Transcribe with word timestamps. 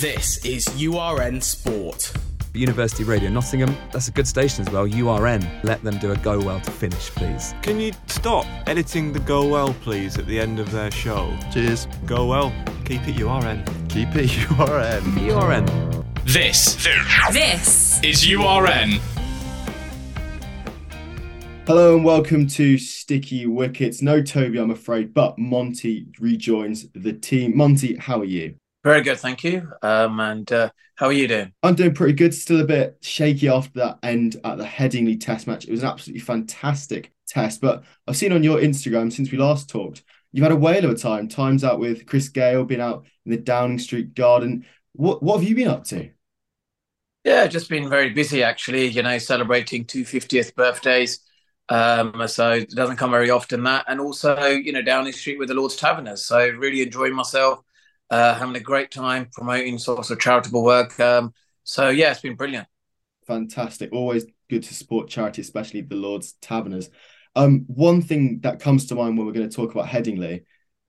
This 0.00 0.42
is 0.46 0.66
URN 0.82 1.42
Sport. 1.42 2.10
University 2.54 3.04
Radio 3.04 3.28
Nottingham, 3.28 3.76
that's 3.92 4.08
a 4.08 4.10
good 4.10 4.26
station 4.26 4.66
as 4.66 4.72
well, 4.72 4.86
URN. 4.86 5.46
Let 5.62 5.84
them 5.84 5.98
do 5.98 6.12
a 6.12 6.16
go 6.16 6.40
well 6.40 6.58
to 6.58 6.70
finish, 6.70 7.10
please. 7.10 7.52
Can 7.60 7.78
you 7.78 7.92
stop 8.06 8.46
editing 8.66 9.12
the 9.12 9.18
go 9.20 9.46
well, 9.46 9.74
please, 9.82 10.16
at 10.16 10.24
the 10.24 10.40
end 10.40 10.58
of 10.58 10.70
their 10.70 10.90
show? 10.90 11.36
Cheers. 11.52 11.86
Go 12.06 12.24
well. 12.24 12.50
Keep 12.86 13.08
it 13.08 13.16
URN. 13.16 13.62
Keep 13.90 14.16
it 14.16 14.30
URN. 14.58 15.18
URN. 15.18 15.66
This, 16.24 16.76
This 17.30 18.02
is 18.02 18.26
URN. 18.26 19.00
Hello 21.66 21.94
and 21.94 22.06
welcome 22.06 22.46
to 22.46 22.78
Sticky 22.78 23.44
Wickets. 23.44 24.00
No 24.00 24.22
Toby, 24.22 24.60
I'm 24.60 24.70
afraid, 24.70 25.12
but 25.12 25.38
Monty 25.38 26.06
rejoins 26.18 26.88
the 26.94 27.12
team. 27.12 27.54
Monty, 27.54 27.96
how 27.96 28.20
are 28.20 28.24
you? 28.24 28.54
Very 28.82 29.02
good, 29.02 29.18
thank 29.18 29.44
you. 29.44 29.70
Um, 29.82 30.20
and 30.20 30.50
uh, 30.50 30.70
how 30.96 31.06
are 31.06 31.12
you 31.12 31.28
doing? 31.28 31.52
I'm 31.62 31.74
doing 31.74 31.94
pretty 31.94 32.14
good. 32.14 32.34
Still 32.34 32.60
a 32.60 32.64
bit 32.64 32.96
shaky 33.02 33.48
after 33.48 33.78
that 33.80 33.98
end 34.02 34.36
at 34.42 34.56
the 34.58 34.64
Headingley 34.64 35.20
Test 35.20 35.46
match. 35.46 35.66
It 35.66 35.70
was 35.70 35.82
an 35.82 35.90
absolutely 35.90 36.20
fantastic 36.20 37.12
test, 37.28 37.60
but 37.60 37.84
I've 38.06 38.16
seen 38.16 38.32
on 38.32 38.42
your 38.42 38.58
Instagram 38.58 39.12
since 39.12 39.30
we 39.30 39.38
last 39.38 39.68
talked, 39.68 40.02
you've 40.32 40.42
had 40.42 40.52
a 40.52 40.56
whale 40.56 40.84
of 40.84 40.90
a 40.90 40.94
time. 40.94 41.28
Times 41.28 41.62
out 41.62 41.78
with 41.78 42.06
Chris 42.06 42.28
Gayle, 42.28 42.64
been 42.64 42.80
out 42.80 43.04
in 43.26 43.32
the 43.32 43.36
Downing 43.36 43.78
Street 43.78 44.14
Garden. 44.14 44.64
What 44.92 45.22
what 45.22 45.40
have 45.40 45.48
you 45.48 45.54
been 45.54 45.68
up 45.68 45.84
to? 45.84 46.10
Yeah, 47.24 47.46
just 47.46 47.68
been 47.68 47.88
very 47.90 48.10
busy 48.10 48.42
actually. 48.42 48.86
You 48.86 49.02
know, 49.02 49.18
celebrating 49.18 49.84
two 49.84 50.04
50th 50.04 50.54
birthdays. 50.54 51.20
Um, 51.68 52.26
so 52.26 52.52
it 52.52 52.70
doesn't 52.70 52.96
come 52.96 53.10
very 53.12 53.30
often 53.30 53.62
that, 53.64 53.84
and 53.88 54.00
also 54.00 54.48
you 54.48 54.72
know 54.72 54.82
Downing 54.82 55.12
Street 55.12 55.38
with 55.38 55.48
the 55.48 55.54
Lord's 55.54 55.76
Taverners. 55.76 56.24
So 56.24 56.48
really 56.48 56.82
enjoying 56.82 57.14
myself, 57.14 57.60
uh, 58.10 58.34
having 58.34 58.56
a 58.56 58.60
great 58.60 58.90
time 58.90 59.28
promoting 59.32 59.78
sorts 59.78 60.10
of 60.10 60.18
charitable 60.18 60.64
work. 60.64 60.98
Um, 60.98 61.32
so 61.64 61.88
yeah, 61.88 62.10
it's 62.10 62.20
been 62.20 62.36
brilliant. 62.36 62.66
Fantastic. 63.26 63.92
Always 63.92 64.26
good 64.48 64.64
to 64.64 64.74
support 64.74 65.08
charity, 65.08 65.42
especially 65.42 65.82
the 65.82 65.94
Lord's 65.94 66.32
Taverners. 66.40 66.90
Um, 67.36 67.64
one 67.68 68.02
thing 68.02 68.40
that 68.40 68.60
comes 68.60 68.86
to 68.86 68.96
mind 68.96 69.16
when 69.16 69.26
we're 69.26 69.32
going 69.32 69.48
to 69.48 69.54
talk 69.54 69.70
about 69.70 69.86
Headingley 69.86 70.44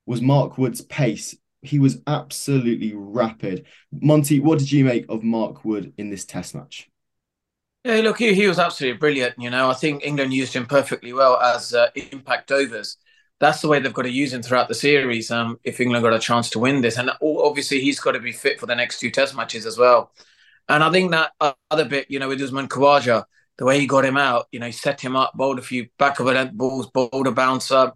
was 0.05 0.21
Mark 0.21 0.57
Wood's 0.57 0.81
pace. 0.81 1.35
He 1.61 1.77
was 1.77 2.01
absolutely 2.07 2.93
rapid. 2.95 3.67
Monty, 3.91 4.39
what 4.39 4.57
did 4.57 4.71
you 4.71 4.83
make 4.83 5.05
of 5.09 5.23
Mark 5.23 5.63
Wood 5.63 5.93
in 5.97 6.09
this 6.09 6.25
test 6.25 6.55
match? 6.55 6.89
Yeah, 7.83 8.01
look, 8.01 8.17
he, 8.17 8.33
he 8.33 8.47
was 8.47 8.59
absolutely 8.59 8.97
brilliant. 8.97 9.35
You 9.37 9.51
know, 9.51 9.69
I 9.69 9.73
think 9.75 10.03
England 10.03 10.33
used 10.33 10.55
him 10.55 10.65
perfectly 10.65 11.13
well 11.13 11.37
as 11.37 11.73
uh, 11.73 11.89
impact 12.11 12.51
overs. 12.51 12.97
That's 13.41 13.59
the 13.59 13.67
way 13.67 13.79
they've 13.79 13.91
got 13.91 14.03
to 14.03 14.11
use 14.11 14.31
him 14.31 14.43
throughout 14.43 14.67
the 14.67 14.75
series. 14.75 15.31
Um, 15.31 15.59
if 15.63 15.79
England 15.79 16.03
got 16.03 16.13
a 16.13 16.19
chance 16.19 16.51
to 16.51 16.59
win 16.59 16.81
this, 16.81 16.97
and 16.97 17.09
obviously 17.21 17.81
he's 17.81 17.99
got 17.99 18.11
to 18.11 18.19
be 18.19 18.31
fit 18.31 18.59
for 18.59 18.67
the 18.67 18.75
next 18.75 18.99
two 18.99 19.09
Test 19.09 19.35
matches 19.35 19.65
as 19.65 19.79
well. 19.79 20.13
And 20.69 20.83
I 20.83 20.91
think 20.91 21.09
that 21.09 21.31
other 21.71 21.85
bit, 21.85 22.05
you 22.09 22.19
know, 22.19 22.27
with 22.27 22.39
Usman 22.39 22.67
Khawaja, 22.67 23.25
the 23.57 23.65
way 23.65 23.79
he 23.79 23.87
got 23.87 24.05
him 24.05 24.15
out, 24.15 24.47
you 24.51 24.59
know, 24.59 24.67
he 24.67 24.71
set 24.71 25.01
him 25.01 25.15
up, 25.15 25.33
bowled 25.33 25.57
a 25.57 25.63
few 25.63 25.89
back 25.97 26.19
of 26.19 26.27
it 26.27 26.55
balls, 26.55 26.87
bowled 26.93 27.25
a 27.25 27.31
bouncer, 27.31 27.91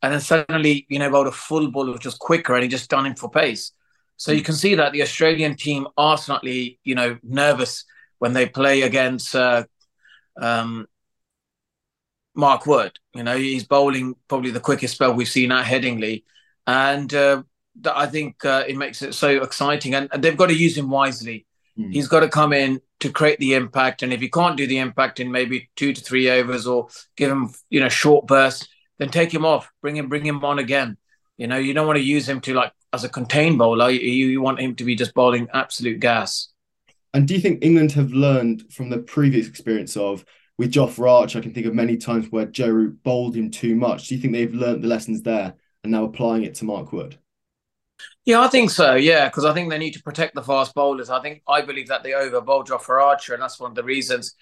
and 0.00 0.12
then 0.12 0.20
suddenly, 0.20 0.86
you 0.88 1.00
know, 1.00 1.10
bowled 1.10 1.26
a 1.26 1.32
full 1.32 1.72
ball 1.72 1.92
which 1.92 2.04
was 2.04 2.14
quicker, 2.14 2.54
and 2.54 2.62
he 2.62 2.68
just 2.68 2.88
done 2.88 3.04
him 3.04 3.16
for 3.16 3.28
pace. 3.28 3.72
So 4.16 4.30
you 4.30 4.42
can 4.42 4.54
see 4.54 4.76
that 4.76 4.92
the 4.92 5.02
Australian 5.02 5.56
team 5.56 5.88
are 5.96 6.16
slightly, 6.16 6.78
you 6.84 6.94
know, 6.94 7.18
nervous 7.24 7.84
when 8.20 8.32
they 8.32 8.46
play 8.46 8.82
against 8.82 9.34
uh, 9.34 9.64
um, 10.40 10.86
Mark 12.34 12.66
Wood. 12.66 12.98
You 13.14 13.22
know, 13.22 13.36
he's 13.36 13.64
bowling 13.64 14.14
probably 14.28 14.50
the 14.50 14.60
quickest 14.60 14.94
spell 14.94 15.14
we've 15.14 15.28
seen 15.28 15.52
at 15.52 15.64
Headingley, 15.64 16.24
and 16.66 17.12
uh, 17.12 17.42
I 17.84 18.06
think 18.06 18.44
uh, 18.44 18.64
it 18.66 18.76
makes 18.76 19.02
it 19.02 19.14
so 19.14 19.42
exciting. 19.42 19.94
And, 19.94 20.08
and, 20.12 20.22
they've 20.22 20.36
got 20.36 20.46
to 20.46 20.54
use 20.54 20.76
him 20.76 20.90
wisely. 20.90 21.46
Mm. 21.78 21.92
He's 21.92 22.08
got 22.08 22.20
to 22.20 22.28
come 22.28 22.52
in 22.52 22.80
to 23.00 23.10
create 23.10 23.38
the 23.38 23.54
impact, 23.54 24.02
and 24.02 24.12
if 24.12 24.20
he 24.20 24.28
can't 24.28 24.56
do 24.56 24.66
the 24.66 24.78
impact 24.78 25.20
in 25.20 25.30
maybe 25.30 25.70
two 25.76 25.92
to 25.92 26.00
three 26.00 26.28
overs 26.30 26.66
or 26.66 26.88
give 27.16 27.30
him, 27.30 27.52
you 27.70 27.80
know, 27.80 27.88
short 27.88 28.26
bursts, 28.26 28.68
then 28.98 29.10
take 29.10 29.32
him 29.32 29.44
off, 29.44 29.70
bring 29.82 29.96
him, 29.96 30.08
bring 30.08 30.24
him 30.24 30.44
on 30.44 30.58
again. 30.58 30.96
You 31.36 31.48
know, 31.48 31.56
you 31.56 31.74
don't 31.74 31.86
want 31.86 31.96
to 31.96 32.04
use 32.04 32.28
him 32.28 32.40
to 32.42 32.54
like 32.54 32.72
as 32.92 33.04
a 33.04 33.08
contained 33.08 33.58
bowler. 33.58 33.90
You, 33.90 34.00
you 34.00 34.40
want 34.40 34.60
him 34.60 34.76
to 34.76 34.84
be 34.84 34.94
just 34.94 35.14
bowling 35.14 35.48
absolute 35.52 35.98
gas. 35.98 36.48
And 37.12 37.28
do 37.28 37.34
you 37.34 37.40
think 37.40 37.64
England 37.64 37.92
have 37.92 38.12
learned 38.12 38.72
from 38.72 38.90
the 38.90 38.98
previous 38.98 39.48
experience 39.48 39.96
of 39.96 40.24
with 40.58 40.72
Jofra 40.72 41.10
Archer? 41.20 41.38
I 41.38 41.42
can 41.42 41.54
think 41.54 41.66
of 41.66 41.74
many 41.74 41.96
times 41.96 42.30
where 42.30 42.46
Joe 42.46 42.70
Root 42.70 43.02
bowled 43.02 43.36
him 43.36 43.50
too 43.50 43.74
much. 43.74 44.08
Do 44.08 44.14
you 44.14 44.20
think 44.20 44.32
they've 44.32 44.54
learned 44.54 44.82
the 44.82 44.88
lessons 44.88 45.22
there 45.22 45.54
and 45.82 45.92
now 45.92 46.04
applying 46.04 46.44
it 46.44 46.54
to 46.56 46.64
Mark 46.64 46.92
Wood? 46.92 47.18
Yeah, 48.24 48.40
I 48.40 48.48
think 48.48 48.70
so. 48.70 48.94
Yeah, 48.94 49.28
because 49.28 49.44
I 49.44 49.52
think 49.52 49.70
they 49.70 49.78
need 49.78 49.94
to 49.94 50.02
protect 50.02 50.34
the 50.34 50.42
fast 50.42 50.74
bowlers. 50.74 51.10
I 51.10 51.20
think 51.20 51.42
I 51.46 51.60
believe 51.60 51.88
that 51.88 52.02
they 52.02 52.14
over 52.14 52.40
bowl 52.40 52.64
Jofra 52.64 53.02
Archer, 53.02 53.34
and 53.34 53.42
that's 53.42 53.60
one 53.60 53.70
of 53.70 53.74
the 53.74 53.84
reasons 53.84 54.34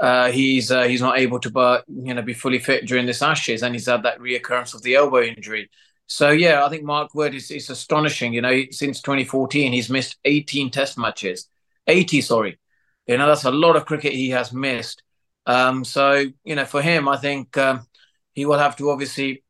uh, 0.00 0.30
he's 0.30 0.70
uh, 0.70 0.84
he's 0.84 1.02
not 1.02 1.18
able 1.18 1.38
to, 1.38 1.50
but 1.50 1.84
you 1.88 2.14
know, 2.14 2.22
be 2.22 2.32
fully 2.32 2.58
fit 2.58 2.86
during 2.86 3.06
this 3.06 3.22
Ashes, 3.22 3.62
and 3.62 3.74
he's 3.74 3.86
had 3.86 4.02
that 4.02 4.18
reoccurrence 4.18 4.74
of 4.74 4.82
the 4.82 4.94
elbow 4.94 5.22
injury. 5.22 5.70
So 6.06 6.30
yeah, 6.30 6.64
I 6.64 6.70
think 6.70 6.84
Mark 6.84 7.14
Wood 7.14 7.34
is, 7.34 7.50
is 7.50 7.68
astonishing. 7.68 8.32
You 8.32 8.40
know, 8.40 8.62
since 8.70 9.02
2014, 9.02 9.72
he's 9.72 9.90
missed 9.90 10.16
18 10.24 10.70
Test 10.70 10.98
matches, 10.98 11.48
80, 11.86 12.22
sorry. 12.22 12.58
You 13.06 13.18
know, 13.18 13.26
that's 13.26 13.44
a 13.44 13.50
lot 13.50 13.76
of 13.76 13.84
cricket 13.84 14.12
he 14.12 14.30
has 14.30 14.52
missed. 14.52 15.02
Um, 15.50 15.84
so 15.84 16.24
you 16.44 16.54
know, 16.54 16.64
for 16.64 16.82
him, 16.82 17.08
I 17.08 17.16
think 17.16 17.56
um, 17.56 17.86
he 18.32 18.46
will 18.46 18.58
have 18.58 18.76
to 18.76 18.90
obviously 18.90 19.44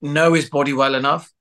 know 0.00 0.32
his 0.32 0.48
body 0.48 0.72
well 0.72 0.94
enough 0.94 1.32